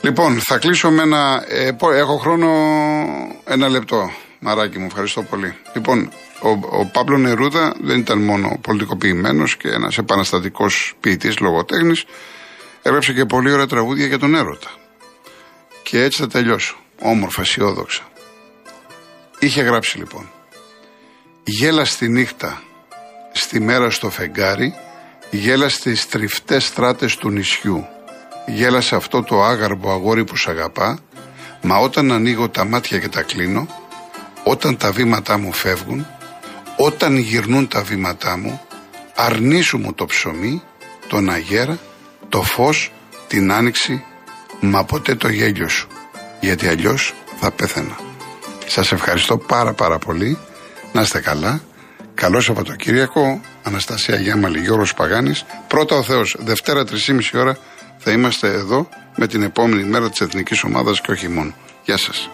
Λοιπόν, 0.00 0.40
θα 0.40 0.58
κλείσω 0.58 0.90
με 0.90 1.02
ένα. 1.02 1.44
ε, 1.48 1.70
πω- 1.72 1.90
έχω 1.92 2.16
χρόνο 2.16 2.48
ένα 3.44 3.68
λεπτό. 3.68 4.10
Μαράκι 4.38 4.78
μου, 4.78 4.86
ευχαριστώ 4.86 5.22
πολύ. 5.22 5.54
Λοιπόν, 5.74 6.12
ο, 6.42 6.48
ο 6.78 6.86
Παύλο 6.92 7.18
Νερούδα 7.18 7.74
δεν 7.80 7.98
ήταν 7.98 8.18
μόνο 8.18 8.58
πολιτικοποιημένος 8.60 9.56
και 9.56 9.68
ένας 9.68 9.98
επαναστατικός 9.98 10.94
ποιητής 11.00 11.38
λογοτέχνης. 11.38 12.04
Έγραψε 12.82 13.12
και 13.12 13.24
πολύ 13.24 13.52
ωραία 13.52 13.66
τραγούδια 13.66 14.06
για 14.06 14.18
τον 14.18 14.34
έρωτα. 14.34 14.68
Και 15.82 16.02
έτσι 16.02 16.20
θα 16.20 16.26
τελειώσω. 16.26 16.76
Όμορφα, 16.98 17.40
αισιόδοξα. 17.40 18.02
Είχε 19.38 19.62
γράψει 19.62 19.98
λοιπόν. 19.98 20.30
Γέλα 21.44 21.84
στη 21.84 22.08
νύχτα, 22.08 22.62
στη 23.32 23.60
μέρα 23.60 23.90
στο 23.90 24.10
φεγγάρι, 24.10 24.74
γέλα 25.30 25.68
στις 25.68 26.08
τριφτές 26.08 26.64
στράτες 26.64 27.16
του 27.16 27.30
νησιού. 27.30 27.86
Γέλα 28.46 28.80
σε 28.80 28.96
αυτό 28.96 29.22
το 29.22 29.42
άγαρμπο 29.42 29.92
αγόρι 29.92 30.24
που 30.24 30.36
σ' 30.36 30.48
αγαπά, 30.48 30.98
Μα 31.62 31.76
όταν 31.76 32.12
ανοίγω 32.12 32.48
τα 32.48 32.64
μάτια 32.64 32.98
και 32.98 33.08
τα 33.08 33.22
κλείνω, 33.22 33.66
όταν 34.44 34.76
τα 34.76 34.92
βήματά 34.92 35.38
μου 35.38 35.52
φεύγουν, 35.52 36.06
όταν 36.76 37.16
γυρνούν 37.16 37.68
τα 37.68 37.82
βήματά 37.82 38.36
μου, 38.36 38.60
αρνήσου 39.14 39.78
μου 39.78 39.92
το 39.94 40.06
ψωμί, 40.06 40.62
τον 41.08 41.30
αγέρα, 41.30 41.78
το 42.28 42.42
φως, 42.42 42.92
την 43.26 43.52
άνοιξη, 43.52 44.04
μα 44.60 44.84
ποτέ 44.84 45.14
το 45.14 45.28
γέλιο 45.28 45.68
σου, 45.68 45.88
γιατί 46.40 46.68
αλλιώς 46.68 47.14
θα 47.40 47.50
πέθαινα. 47.50 47.96
Σας 48.66 48.92
ευχαριστώ 48.92 49.38
πάρα 49.38 49.72
πάρα 49.72 49.98
πολύ, 49.98 50.38
να 50.92 51.00
είστε 51.00 51.20
καλά, 51.20 51.60
καλό 52.14 52.40
Σαββατοκύριακο, 52.40 53.40
Αναστασία 53.62 54.16
Γιάμαλη, 54.16 54.58
Γιώργος 54.58 54.94
Παγάνης, 54.94 55.44
πρώτα 55.68 55.96
ο 55.96 56.02
Θεός, 56.02 56.36
Δευτέρα 56.38 56.84
3,5 56.84 57.38
ώρα 57.38 57.56
θα 57.98 58.10
είμαστε 58.10 58.48
εδώ 58.48 58.88
με 59.16 59.26
την 59.26 59.42
επόμενη 59.42 59.82
μέρα 59.82 60.10
της 60.10 60.20
Εθνικής 60.20 60.62
Ομάδας 60.62 61.00
και 61.00 61.10
όχι 61.10 61.28
μόνο. 61.28 61.54
Γεια 61.84 61.96
σας. 61.96 62.30